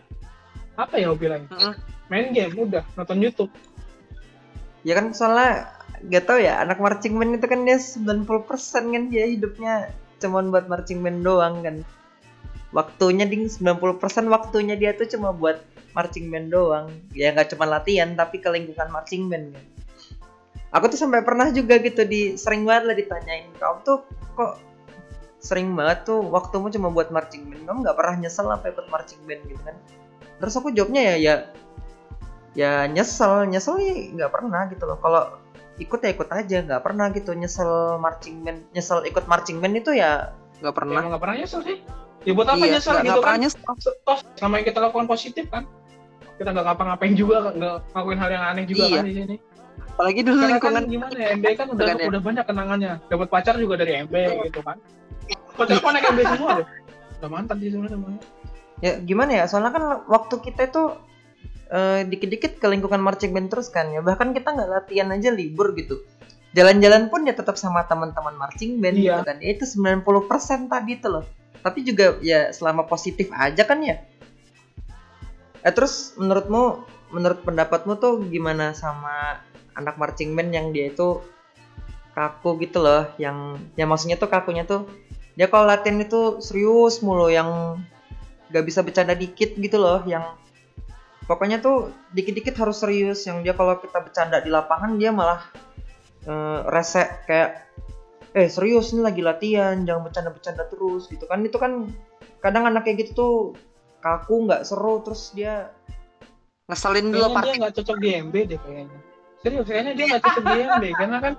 Apa 0.75 0.99
ya 0.99 1.15
hobi 1.15 1.31
lain? 1.31 1.47
Heeh. 1.47 1.73
main 2.11 2.35
game 2.35 2.51
udah. 2.59 2.83
Nonton 2.99 3.23
YouTube. 3.23 3.51
Ya 4.83 4.99
kan 4.99 5.15
soalnya 5.15 5.71
gak 6.11 6.27
tau 6.27 6.43
ya 6.43 6.59
anak 6.59 6.83
marching 6.83 7.15
band 7.15 7.39
itu 7.39 7.47
kan 7.47 7.63
dia 7.63 7.79
90% 7.79 8.27
kan 8.67 9.03
dia 9.07 9.23
hidupnya 9.31 9.95
cuman 10.21 10.53
buat 10.53 10.69
marching 10.69 11.01
band 11.01 11.25
doang 11.25 11.65
kan. 11.65 11.81
Waktunya 12.71 13.27
ding 13.27 13.49
90% 13.51 13.99
waktunya 14.31 14.79
dia 14.79 14.95
tuh 14.95 15.09
cuma 15.09 15.33
buat 15.35 15.59
marching 15.97 16.31
band 16.31 16.53
doang. 16.53 16.87
Ya 17.11 17.33
nggak 17.33 17.57
cuma 17.57 17.65
latihan 17.67 18.13
tapi 18.13 18.39
ke 18.39 18.47
lingkungan 18.47 18.87
marching 18.93 19.27
band 19.27 19.57
kan. 19.57 19.65
Aku 20.71 20.87
tuh 20.87 20.95
sampai 21.01 21.19
pernah 21.19 21.51
juga 21.51 21.75
gitu 21.83 22.07
di 22.07 22.39
sering 22.39 22.63
banget 22.63 22.83
lah 22.87 22.95
ditanyain 22.95 23.51
kamu 23.59 23.83
tuh 23.83 23.97
kok 24.39 24.55
sering 25.43 25.75
banget 25.75 26.07
tuh 26.07 26.23
waktumu 26.31 26.71
cuma 26.71 26.87
buat 26.93 27.11
marching 27.11 27.49
band? 27.49 27.67
Kamu 27.67 27.77
nggak 27.83 27.97
pernah 27.97 28.15
nyesel 28.21 28.47
apa 28.47 28.71
ikut 28.71 28.87
marching 28.87 29.19
band 29.27 29.41
gitu 29.49 29.61
kan. 29.67 29.75
Terus 30.39 30.53
aku 30.55 30.71
jawabnya 30.71 31.01
ya 31.01 31.15
ya 31.17 31.35
ya 32.55 32.71
nyesel 32.87 33.49
nyesel 33.51 33.81
ya 33.83 33.95
nggak 34.15 34.31
pernah 34.31 34.69
gitu 34.71 34.83
loh. 34.87 34.95
Kalau 35.01 35.40
ikut 35.81 35.99
ya 35.99 36.09
ikut 36.13 36.29
aja 36.29 36.57
nggak 36.61 36.81
pernah 36.85 37.09
gitu 37.09 37.33
nyesel 37.33 37.97
marching 37.97 38.45
band 38.45 38.69
nyesel 38.71 39.01
ikut 39.03 39.25
marching 39.25 39.57
band 39.57 39.73
itu 39.75 39.91
ya 39.91 40.29
nggak 40.61 40.69
Ya, 40.71 40.77
pernah. 40.77 40.93
Emang 41.01 41.09
nggak 41.11 41.21
pernah 41.25 41.35
nyesel 41.41 41.61
sih. 41.65 41.77
Ya 42.21 42.31
buat 42.37 42.45
apa 42.45 42.61
iya 42.61 42.77
nyesel? 42.77 42.93
nggak 42.93 43.05
gitu 43.09 43.21
kan. 43.25 43.37
nyesel. 43.41 43.61
Toh 44.05 44.19
yang 44.37 44.65
kita 44.65 44.79
lakukan 44.79 45.07
positif 45.09 45.45
kan. 45.49 45.63
Kita 46.37 46.49
nggak 46.53 46.65
ngapa-ngapain 46.69 47.13
juga 47.17 47.49
nggak 47.49 47.75
ngelakuin 47.93 48.19
hal 48.21 48.29
yang 48.29 48.43
aneh 48.45 48.63
juga 48.69 48.83
Iya. 48.85 48.97
kan 49.01 49.05
di 49.09 49.13
sini. 49.17 49.35
Apalagi 49.91 50.21
dulu 50.21 50.37
karena 50.37 50.45
kan 50.45 50.53
lingkungan 50.53 50.83
gimana 50.87 51.17
ya 51.17 51.29
MB 51.35 51.45
kan 51.57 51.67
udah 51.73 51.85
Bukan 51.85 51.97
ya? 51.97 52.07
udah 52.13 52.21
banyak 52.21 52.45
kenangannya. 52.45 52.91
Dapat 53.09 53.27
pacar 53.33 53.55
juga 53.57 53.73
dari 53.81 53.91
MB 54.05 54.15
gitu 54.49 54.59
kan. 54.61 54.77
Pacar 55.57 55.75
apa 55.81 55.89
naik 55.91 56.05
MB 56.13 56.19
semua 56.29 56.51
deh 56.61 56.67
udah 57.21 57.29
mantan 57.29 57.61
sih 57.61 57.69
sebenarnya 57.69 58.17
ya 58.81 58.93
gimana 58.97 59.31
ya? 59.37 59.43
Soalnya 59.45 59.71
kan 59.77 59.83
waktu 60.09 60.35
kita 60.41 60.61
itu 60.73 60.83
eh, 61.71 62.03
dikit-dikit 62.05 62.59
ke 62.59 62.67
lingkungan 62.67 62.99
marching 62.99 63.31
band 63.31 63.47
terus 63.49 63.71
kan 63.71 63.87
ya. 63.89 64.03
Bahkan 64.03 64.35
kita 64.35 64.51
nggak 64.51 64.69
latihan 64.69 65.07
aja 65.15 65.31
libur 65.31 65.71
gitu. 65.73 66.03
Jalan-jalan 66.51 67.07
pun 67.07 67.23
ya 67.23 67.31
tetap 67.31 67.55
sama 67.55 67.87
teman-teman 67.87 68.35
marching 68.35 68.83
band 68.83 68.99
Iya. 68.99 69.03
gitu 69.15 69.21
kan. 69.23 69.37
Ya 69.39 69.49
itu 69.55 69.63
90% 69.63 70.67
tadi 70.67 70.99
tuh 70.99 71.09
loh. 71.19 71.25
Tapi 71.63 71.79
juga 71.87 72.19
ya 72.19 72.51
selama 72.51 72.83
positif 72.83 73.31
aja 73.31 73.63
kan 73.63 73.79
ya. 73.79 74.03
Eh 75.63 75.71
terus 75.71 76.11
menurutmu 76.19 76.83
menurut 77.15 77.39
pendapatmu 77.43 77.95
tuh 78.01 78.19
gimana 78.27 78.75
sama 78.75 79.39
anak 79.77 79.95
marching 79.95 80.35
band 80.35 80.51
yang 80.51 80.67
dia 80.75 80.91
itu 80.91 81.23
kaku 82.11 82.59
gitu 82.67 82.83
loh? 82.83 83.07
Yang 83.15 83.63
ya 83.79 83.85
maksudnya 83.87 84.17
tuh 84.19 84.27
kakunya 84.27 84.67
tuh 84.67 84.91
dia 85.39 85.47
kalau 85.47 85.63
latihan 85.63 85.95
itu 86.03 86.43
serius 86.43 86.99
mulu 86.99 87.31
yang 87.31 87.79
gak 88.51 88.67
bisa 88.67 88.83
bercanda 88.83 89.15
dikit 89.15 89.55
gitu 89.55 89.79
loh 89.79 90.03
yang 90.03 90.35
pokoknya 91.31 91.63
tuh 91.63 91.95
dikit-dikit 92.11 92.59
harus 92.59 92.83
serius 92.83 93.23
yang 93.23 93.39
dia 93.39 93.55
kalau 93.55 93.79
kita 93.79 94.03
bercanda 94.03 94.43
di 94.43 94.51
lapangan 94.51 94.99
dia 94.99 95.15
malah 95.15 95.39
eh, 96.27 96.59
rese 96.67 97.07
kayak 97.23 97.71
eh 98.35 98.51
serius 98.51 98.91
ini 98.91 98.99
lagi 98.99 99.23
latihan 99.23 99.79
jangan 99.87 100.11
bercanda-bercanda 100.11 100.67
terus 100.67 101.07
gitu 101.07 101.23
kan. 101.31 101.39
Itu 101.47 101.55
kan 101.55 101.87
kadang 102.43 102.67
anak 102.67 102.83
kayak 102.83 103.07
gitu 103.07 103.11
tuh 103.15 103.35
kaku 104.03 104.51
nggak 104.51 104.67
seru 104.67 104.99
terus 105.07 105.31
dia 105.31 105.71
ngeselin 106.67 107.15
dulu 107.15 107.31
kayaknya 107.31 107.43
dia 107.47 107.55
nggak 107.63 107.73
cocok 107.79 107.97
di 108.03 108.09
MB 108.27 108.35
deh 108.51 108.59
kayaknya. 108.59 108.99
Serius 109.39 109.65
kayaknya 109.71 109.91
dia 109.95 110.05
nggak 110.11 110.23
cocok 110.27 110.43
di 110.43 110.59
MB 110.67 110.83
karena 110.99 111.17
kan 111.23 111.33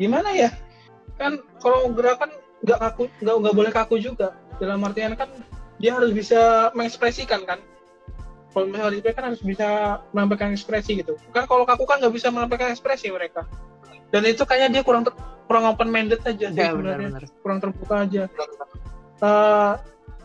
gimana 0.00 0.28
ya? 0.32 0.50
Kan 1.20 1.32
kalau 1.60 1.92
gerakan 1.92 2.32
nggak 2.64 2.78
kaku 2.80 3.04
nggak 3.20 3.34
nggak 3.44 3.54
boleh 3.60 3.72
kaku 3.76 4.00
juga. 4.00 4.32
Dalam 4.56 4.80
artian 4.88 5.12
kan 5.20 5.28
dia 5.76 5.92
harus 5.92 6.16
bisa 6.16 6.72
mengekspresikan 6.72 7.44
kan 7.44 7.60
kalau 8.58 8.66
misalnya 8.74 8.90
di 8.90 9.00
MB 9.00 9.06
kan 9.14 9.24
harus 9.30 9.40
bisa 9.46 9.68
menampilkan 10.10 10.50
ekspresi 10.50 10.98
gitu. 10.98 11.14
Kan 11.30 11.46
kalau 11.46 11.62
kaku 11.62 11.86
kan 11.86 12.02
nggak 12.02 12.10
bisa 12.10 12.34
menampilkan 12.34 12.74
ekspresi 12.74 13.14
mereka. 13.14 13.46
Dan 14.10 14.26
itu 14.26 14.42
kayaknya 14.42 14.68
dia 14.74 14.82
kurang 14.82 15.06
ter- 15.06 15.14
kurang 15.46 15.70
open 15.70 15.86
minded 15.94 16.18
aja 16.26 16.50
sih 16.50 16.58
ya 16.58 16.74
sebenarnya. 16.74 17.14
benar-benar 17.14 17.22
kurang 17.40 17.58
terbuka 17.62 17.94
aja. 18.02 18.22
Eh, 19.18 19.72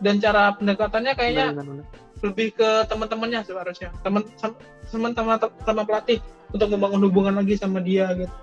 dan 0.02 0.16
cara 0.18 0.58
pendekatannya 0.58 1.14
kayaknya 1.14 1.46
benar-benar 1.54 1.86
lebih 2.24 2.56
ke 2.56 2.70
teman-temannya 2.88 3.44
seharusnya 3.44 3.90
teman 4.00 4.24
sam- 4.40 4.56
teman-teman 4.88 5.36
sama 5.68 5.84
pelatih 5.84 6.24
untuk 6.56 6.72
membangun 6.72 7.04
hubungan 7.06 7.36
lagi 7.36 7.60
sama 7.60 7.84
dia 7.84 8.10
gitu. 8.18 8.34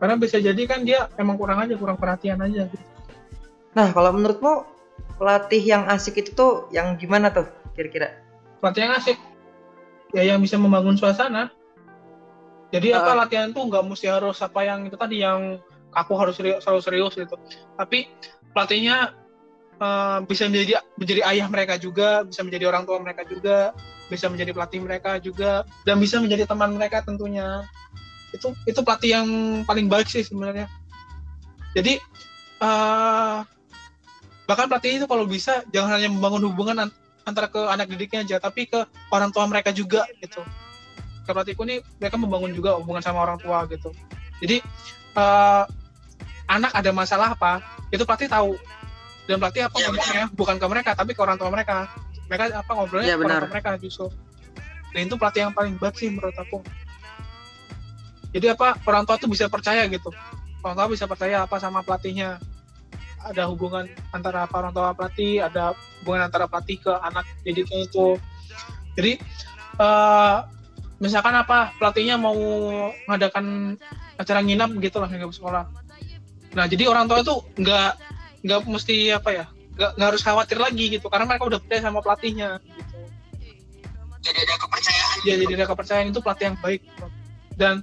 Karena 0.00 0.18
bisa 0.18 0.42
jadi 0.42 0.62
kan 0.66 0.82
dia 0.82 1.06
emang 1.20 1.38
kurang 1.38 1.62
aja 1.62 1.78
kurang 1.78 1.94
perhatian 2.00 2.42
aja 2.42 2.66
gitu. 2.66 2.86
nah 3.72 3.88
kalau 3.88 4.12
menurutmu 4.12 4.68
pelatih 5.16 5.62
yang 5.64 5.88
asik 5.88 6.20
itu 6.20 6.36
tuh 6.36 6.52
yang 6.74 6.96
gimana 7.00 7.32
tuh 7.32 7.48
kira-kira 7.72 8.20
pelatih 8.62 8.86
yang 8.86 8.94
asik. 8.94 9.18
Ya 10.14 10.22
yang 10.22 10.38
bisa 10.38 10.54
membangun 10.54 10.94
suasana. 10.94 11.50
Jadi 12.70 12.94
apa 12.94 13.12
Ah. 13.12 13.26
latihan 13.26 13.50
tuh 13.50 13.66
nggak 13.66 13.84
mesti 13.84 14.06
harus 14.08 14.38
apa 14.40 14.62
yang 14.64 14.86
itu 14.86 14.94
tadi 14.96 15.20
yang 15.20 15.58
aku 15.92 16.16
harus 16.16 16.38
serius, 16.38 16.62
selalu 16.64 16.80
serius 16.80 17.12
gitu. 17.18 17.34
Tapi 17.74 18.06
pelatihnya 18.54 19.12
eh, 19.82 20.18
bisa 20.24 20.46
menjadi 20.46 20.78
menjadi 20.94 21.20
ayah 21.26 21.46
mereka 21.50 21.74
juga 21.76 22.22
bisa 22.22 22.46
menjadi 22.46 22.70
orang 22.70 22.86
tua 22.86 23.02
mereka 23.02 23.26
juga 23.26 23.74
bisa 24.06 24.28
menjadi 24.30 24.52
pelatih 24.54 24.80
mereka 24.84 25.16
juga 25.18 25.66
dan 25.82 25.96
bisa 25.98 26.22
menjadi 26.22 26.46
teman 26.46 26.76
mereka 26.78 27.02
tentunya. 27.02 27.66
Itu 28.30 28.54
itu 28.64 28.80
pelatih 28.80 29.10
yang 29.20 29.28
paling 29.66 29.90
baik 29.90 30.06
sih 30.06 30.22
sebenarnya. 30.22 30.70
Jadi 31.74 31.98
eh, 32.62 33.38
bahkan 34.48 34.66
pelatih 34.68 35.02
itu 35.02 35.06
kalau 35.08 35.24
bisa 35.28 35.64
jangan 35.72 35.98
hanya 35.98 36.08
membangun 36.12 36.52
hubungan 36.52 36.88
an- 36.88 36.94
antara 37.22 37.46
ke 37.46 37.60
anak 37.70 37.86
didiknya 37.90 38.26
aja 38.26 38.36
tapi 38.42 38.66
ke 38.66 38.82
orang 39.14 39.30
tua 39.30 39.46
mereka 39.46 39.70
juga 39.70 40.06
gitu. 40.18 40.42
Ke 41.22 41.30
pelatihku 41.30 41.62
ini 41.66 41.78
mereka 42.02 42.18
membangun 42.18 42.50
juga 42.52 42.78
hubungan 42.78 43.02
sama 43.02 43.22
orang 43.22 43.38
tua 43.38 43.64
gitu. 43.70 43.94
Jadi 44.42 44.58
eh, 45.16 45.62
anak 46.50 46.72
ada 46.74 46.90
masalah 46.90 47.34
apa 47.34 47.62
itu 47.94 48.02
pelatih 48.02 48.26
tahu. 48.30 48.58
Dan 49.30 49.38
pelatih 49.38 49.70
apa 49.70 49.76
ngomongnya 49.78 50.24
bukan 50.34 50.56
ke 50.58 50.66
mereka 50.66 50.90
tapi 50.98 51.14
ke 51.14 51.20
orang 51.22 51.38
tua 51.38 51.50
mereka. 51.50 51.86
Mereka 52.26 52.44
apa 52.58 52.70
ngobrolnya 52.74 53.12
Iya, 53.12 53.16
ke 53.16 53.22
orang 53.22 53.28
benar. 53.28 53.42
tua 53.46 53.52
mereka 53.54 53.70
justru 53.78 54.06
dan 54.92 55.08
itu 55.08 55.16
pelatih 55.16 55.48
yang 55.48 55.54
paling 55.56 55.74
baik 55.80 55.96
sih 55.96 56.12
menurut 56.12 56.36
aku. 56.36 56.60
Jadi 58.32 58.46
apa 58.52 58.76
orang 58.88 59.04
tua 59.08 59.16
tuh 59.20 59.28
bisa 59.28 59.48
percaya 59.48 59.84
gitu. 59.88 60.12
Orang 60.60 60.76
tua 60.76 60.88
bisa 60.92 61.04
percaya 61.08 61.44
apa 61.44 61.56
sama 61.60 61.80
pelatihnya 61.84 62.36
ada 63.26 63.48
hubungan 63.48 63.86
antara 64.10 64.46
orang 64.50 64.72
tua 64.74 64.94
pelatih 64.94 65.42
ada 65.44 65.76
hubungan 66.02 66.26
antara 66.26 66.50
pelatih 66.50 66.82
ke 66.82 66.92
anak 66.92 67.26
didiknya 67.46 67.86
itu. 67.86 68.18
Jadi 68.98 69.12
eh, 69.80 70.36
misalkan 71.02 71.34
apa 71.34 71.74
pelatihnya 71.78 72.18
mau 72.18 72.36
mengadakan 73.06 73.76
acara 74.18 74.40
nginap 74.42 74.70
gitu 74.78 75.02
lah 75.02 75.08
nginap 75.10 75.34
sekolah. 75.34 75.64
Nah 76.54 76.64
jadi 76.68 76.86
orang 76.90 77.08
tua 77.10 77.24
itu 77.24 77.34
nggak 77.58 77.90
nggak 78.42 78.60
mesti 78.66 79.14
apa 79.14 79.30
ya 79.30 79.44
nggak 79.72 79.90
nggak 79.96 80.08
harus 80.14 80.22
khawatir 80.22 80.58
lagi 80.60 80.84
gitu 80.98 81.06
karena 81.08 81.24
mereka 81.24 81.48
udah 81.48 81.58
percaya 81.62 81.80
sama 81.82 82.00
pelatihnya 82.04 82.60
gitu. 82.62 82.98
Jadi 84.22 84.38
ada 84.38 84.54
kepercayaan. 84.54 85.16
Ya 85.26 85.34
jadi 85.34 85.52
ada 85.58 85.66
kepercayaan 85.66 86.06
itu 86.14 86.20
pelatih 86.22 86.44
yang 86.54 86.58
baik. 86.62 86.82
Dan 87.58 87.74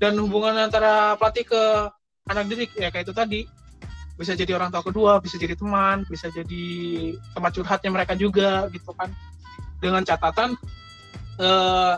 dan 0.00 0.12
hubungan 0.18 0.56
antara 0.56 1.14
pelatih 1.20 1.44
ke 1.44 1.62
anak 2.32 2.48
didik 2.48 2.72
ya 2.80 2.88
kayak 2.88 3.04
itu 3.04 3.14
tadi 3.14 3.40
bisa 4.14 4.38
jadi 4.38 4.54
orang 4.54 4.70
tua 4.70 4.82
kedua 4.86 5.12
bisa 5.18 5.34
jadi 5.34 5.58
teman 5.58 6.06
bisa 6.06 6.30
jadi 6.30 6.64
tempat 7.34 7.50
curhatnya 7.58 7.90
mereka 7.90 8.14
juga 8.14 8.70
gitu 8.70 8.94
kan. 8.94 9.10
Dengan 9.82 10.06
catatan 10.06 10.54
eh, 11.42 11.94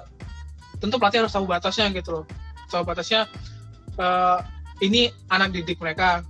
tentu 0.81 0.97
pelatih 0.97 1.25
harus 1.25 1.35
tahu 1.35 1.45
batasnya 1.45 1.93
gitu 1.93 2.23
loh. 2.23 2.25
Tahu 2.73 2.83
batasnya 2.89 3.29
eh, 4.01 4.39
ini 4.81 5.13
anak 5.29 5.53
didik 5.53 5.77
mereka. 5.79 6.25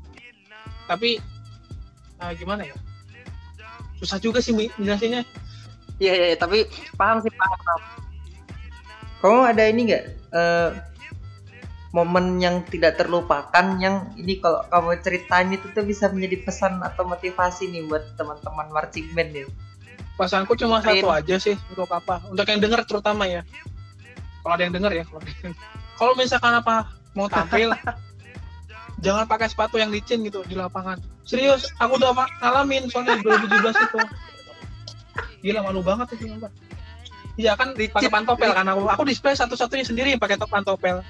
Tapi 0.90 1.22
eh, 2.22 2.32
gimana 2.38 2.66
ya? 2.66 2.76
Susah 3.96 4.20
juga 4.20 4.44
sih 4.44 4.52
jelasinnya 4.76 5.24
Iya, 5.96 6.12
iya, 6.12 6.26
iya, 6.32 6.36
tapi 6.36 6.68
paham 7.00 7.24
sih 7.24 7.32
paham. 7.32 7.56
paham. 7.56 7.80
kamu 9.24 9.38
ada 9.48 9.62
ini 9.64 9.80
nggak? 9.88 10.04
Eh, 10.12 10.68
momen 11.96 12.36
yang 12.36 12.60
tidak 12.68 13.00
terlupakan 13.00 13.80
yang 13.80 14.12
ini 14.20 14.36
kalau 14.36 14.60
kamu 14.68 15.00
ceritain 15.00 15.48
itu 15.48 15.64
tuh 15.72 15.80
bisa 15.80 16.12
menjadi 16.12 16.44
pesan 16.44 16.84
atau 16.84 17.08
motivasi 17.08 17.72
nih 17.72 17.88
buat 17.88 18.04
teman-teman 18.20 18.68
marching 18.68 19.08
band 19.16 19.32
ya. 19.32 19.48
Pasanku 20.20 20.52
cuma 20.60 20.84
Lain. 20.84 21.00
satu 21.00 21.08
aja 21.08 21.36
sih 21.40 21.56
untuk 21.72 21.88
apa? 21.88 22.20
Untuk 22.28 22.44
yang 22.44 22.60
denger 22.60 22.84
terutama 22.84 23.24
ya. 23.24 23.48
Kalau 24.44 24.52
ada 24.52 24.62
yang 24.68 24.76
denger 24.76 24.92
ya. 24.92 25.04
Kalau, 25.96 26.12
misalkan 26.12 26.52
apa 26.60 26.92
mau 27.16 27.32
tampil, 27.32 27.72
jangan 29.04 29.24
pakai 29.24 29.48
sepatu 29.48 29.80
yang 29.80 29.88
licin 29.88 30.20
gitu 30.20 30.44
di 30.44 30.52
lapangan. 30.52 31.00
Serius, 31.24 31.72
aku 31.80 31.96
udah 31.96 32.12
ngalamin 32.44 32.92
soalnya 32.92 33.16
2017 33.24 33.72
itu. 33.72 34.00
Gila 35.48 35.64
malu 35.64 35.80
banget 35.80 36.12
itu 36.12 36.28
sumpah. 36.28 36.52
Iya 37.36 37.52
kan 37.56 37.72
pakai 37.76 38.12
pantopel 38.12 38.52
kan 38.52 38.68
aku. 38.68 38.84
Aku 38.92 39.02
display 39.08 39.32
satu-satunya 39.36 39.84
sendiri 39.84 40.10
pakai 40.20 40.36
top 40.36 40.52
pantopel. 40.52 41.00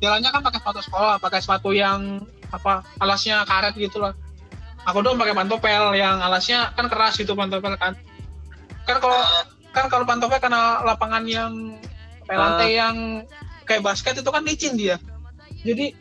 Jalannya 0.00 0.28
kan 0.28 0.42
pakai 0.44 0.60
sepatu 0.60 0.80
sekolah, 0.84 1.16
pakai 1.16 1.40
sepatu 1.40 1.70
yang 1.72 2.20
apa 2.52 2.84
alasnya 3.00 3.42
karet 3.48 3.74
gitu 3.76 4.00
lah. 4.00 4.12
Aku 4.86 5.02
dong 5.02 5.18
pakai 5.18 5.34
pantopel 5.34 5.96
yang 5.98 6.22
alasnya 6.22 6.70
kan 6.76 6.86
keras 6.86 7.18
gitu 7.18 7.32
pantopel 7.32 7.74
kan. 7.74 7.96
Kan 8.86 8.96
kalau 9.02 9.20
kan 9.72 9.84
kalau 9.90 10.04
pantopel 10.06 10.38
karena 10.38 10.84
lapangan 10.84 11.24
yang 11.26 11.52
kayak 12.28 12.38
lantai 12.38 12.70
yang 12.76 12.96
kayak 13.66 13.82
basket 13.82 14.20
itu 14.20 14.30
kan 14.30 14.44
licin 14.46 14.78
dia. 14.78 15.00
Jadi 15.66 15.96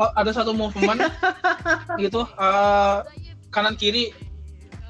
oh, 0.00 0.10
ada 0.16 0.34
satu 0.34 0.56
movement 0.56 1.04
gitu 2.02 2.26
eh, 2.26 2.98
kanan 3.54 3.78
kiri 3.78 4.10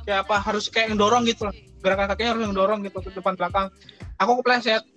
kayak 0.08 0.24
apa 0.24 0.40
harus 0.40 0.70
kayak 0.72 0.94
ngedorong 0.94 1.26
gitu 1.28 1.50
lah. 1.50 1.54
Gerakan 1.84 2.08
kakinya 2.14 2.30
harus 2.38 2.42
ngedorong 2.48 2.80
gitu 2.86 2.98
ke 3.02 3.10
depan 3.12 3.34
belakang. 3.36 3.68
Aku 4.16 4.40
kepleset. 4.40 4.93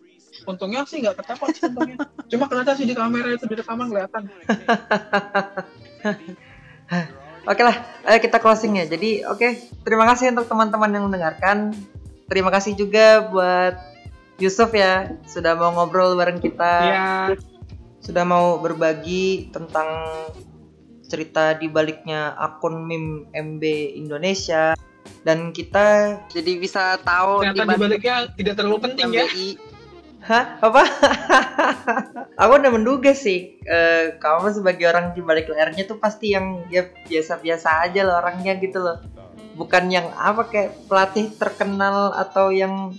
Untungnya 0.48 0.88
sih 0.88 1.04
nggak 1.04 1.20
ketahuan 1.20 1.52
sih 1.52 1.68
untungnya. 1.68 1.98
Cuma 2.32 2.48
kelihatan 2.48 2.76
sih 2.80 2.88
di 2.88 2.96
kamera 2.96 3.36
itu 3.36 3.46
di 3.46 3.56
rekaman 3.60 3.92
kelihatan. 3.92 4.24
Oke 7.48 7.64
lah, 7.64 7.76
ayo 8.08 8.20
kita 8.20 8.44
closing 8.44 8.76
ya. 8.76 8.84
Jadi 8.92 9.24
oke, 9.24 9.72
terima 9.88 10.04
kasih 10.04 10.36
untuk 10.36 10.52
teman-teman 10.52 10.92
yang 10.92 11.08
mendengarkan. 11.08 11.72
Terima 12.28 12.52
kasih 12.52 12.76
juga 12.76 13.24
buat 13.32 13.76
Yusuf 14.36 14.76
ya 14.76 15.16
sudah 15.24 15.56
mau 15.56 15.72
ngobrol 15.72 16.20
bareng 16.20 16.44
kita. 16.44 16.74
Iya. 16.84 17.08
sudah 17.98 18.24
mau 18.24 18.56
berbagi 18.64 19.52
tentang 19.52 20.08
cerita 21.08 21.52
di 21.60 21.68
baliknya 21.68 22.32
akun 22.40 22.88
meme 22.88 23.28
MB 23.36 23.64
Indonesia 24.00 24.80
dan 25.28 25.52
kita 25.52 26.16
Jadi 26.32 26.56
bisa 26.56 26.96
tahu 27.04 27.44
di 27.52 27.60
baliknya 27.60 28.32
tidak 28.36 28.60
terlalu 28.60 28.92
penting 28.92 29.12
ya. 29.12 29.28
Hah? 30.24 30.58
Apa? 30.60 30.84
Aku 32.42 32.52
udah 32.58 32.72
menduga 32.74 33.14
sih 33.14 33.62
eh, 33.66 34.18
kamu 34.18 34.54
sebagai 34.54 34.90
orang 34.90 35.14
di 35.14 35.22
balik 35.22 35.50
layarnya 35.50 35.86
tuh 35.86 36.02
pasti 36.02 36.34
yang 36.34 36.66
ya 36.74 36.90
biasa-biasa 37.06 37.86
aja 37.86 38.02
loh 38.02 38.18
orangnya 38.18 38.58
gitu 38.58 38.82
loh. 38.82 38.98
Bukan 39.58 39.90
yang 39.90 40.10
apa 40.18 40.50
kayak 40.50 40.90
pelatih 40.90 41.34
terkenal 41.38 42.14
atau 42.14 42.50
yang 42.50 42.94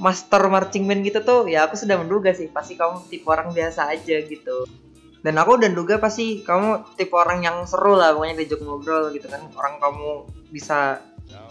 master 0.00 0.48
marching 0.48 0.88
band 0.88 1.04
gitu 1.04 1.20
tuh 1.20 1.44
ya 1.44 1.68
aku 1.68 1.76
sudah 1.76 2.00
menduga 2.00 2.32
sih 2.32 2.48
pasti 2.48 2.72
kamu 2.72 3.04
tipe 3.12 3.28
orang 3.28 3.52
biasa 3.52 3.92
aja 3.92 4.16
gitu. 4.24 4.64
Dan 5.20 5.36
aku 5.36 5.60
udah 5.60 5.68
duga 5.68 6.00
pasti 6.00 6.40
kamu 6.40 6.96
tipe 6.96 7.12
orang 7.12 7.44
yang 7.44 7.56
seru 7.68 7.92
lah 7.92 8.16
pokoknya 8.16 8.40
diajak 8.40 8.60
ngobrol 8.64 9.12
gitu 9.12 9.28
kan. 9.28 9.44
Orang 9.52 9.76
kamu 9.76 10.08
bisa 10.48 11.04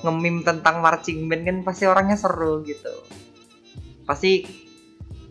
ngemim 0.04 0.44
tentang 0.44 0.82
marching 0.82 1.30
band 1.30 1.46
kan 1.46 1.58
pasti 1.62 1.86
orangnya 1.86 2.18
seru 2.18 2.66
gitu. 2.66 2.92
Pasti 4.10 4.42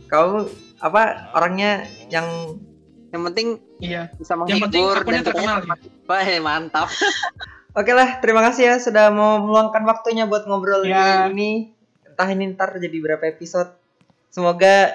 kamu 0.09 0.49
apa 0.81 1.03
orangnya 1.37 1.85
yang 2.09 2.59
Yang 3.09 3.23
penting 3.33 3.49
Iya. 3.81 4.13
bisa 4.21 4.37
Yang 4.37 4.69
penting 4.69 4.83
menghibur 4.85 5.01
akunnya 5.01 5.23
terkenal 5.25 5.57
ya. 5.65 5.75
Wah, 6.05 6.29
mantap. 6.45 6.89
Oke 7.79 7.93
lah, 7.97 8.21
terima 8.21 8.45
kasih 8.45 8.69
ya 8.69 8.77
sudah 8.77 9.09
mau 9.09 9.41
meluangkan 9.41 9.81
waktunya 9.89 10.29
buat 10.29 10.45
ngobrol 10.45 10.85
Ya. 10.85 11.25
ini. 11.31 11.73
Entah 12.05 12.29
ini 12.29 12.53
ntar 12.53 12.77
jadi 12.77 12.93
berapa 13.01 13.25
episode. 13.25 13.73
Semoga 14.29 14.93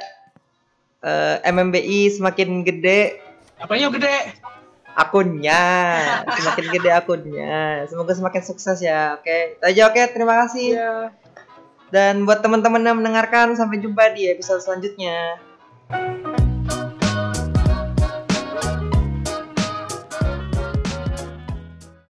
eh, 1.02 1.36
MMBI 1.42 2.14
semakin 2.14 2.62
gede 2.62 3.18
Apanya 3.58 3.90
gede? 3.90 4.36
akunnya, 4.94 5.62
semakin 6.38 6.66
gede 6.70 6.90
akunnya. 6.94 7.88
Semoga 7.90 8.14
semakin 8.14 8.44
sukses 8.46 8.78
ya. 8.78 9.18
Oke, 9.18 9.58
itu 9.58 9.64
aja 9.66 9.90
oke. 9.90 10.02
Terima 10.14 10.38
kasih. 10.46 10.78
Iya. 10.78 10.94
Dan 11.94 12.26
buat 12.26 12.42
teman-teman 12.42 12.82
yang 12.82 12.98
mendengarkan, 12.98 13.54
sampai 13.54 13.78
jumpa 13.78 14.18
di 14.18 14.26
episode 14.26 14.66
selanjutnya. 14.66 15.38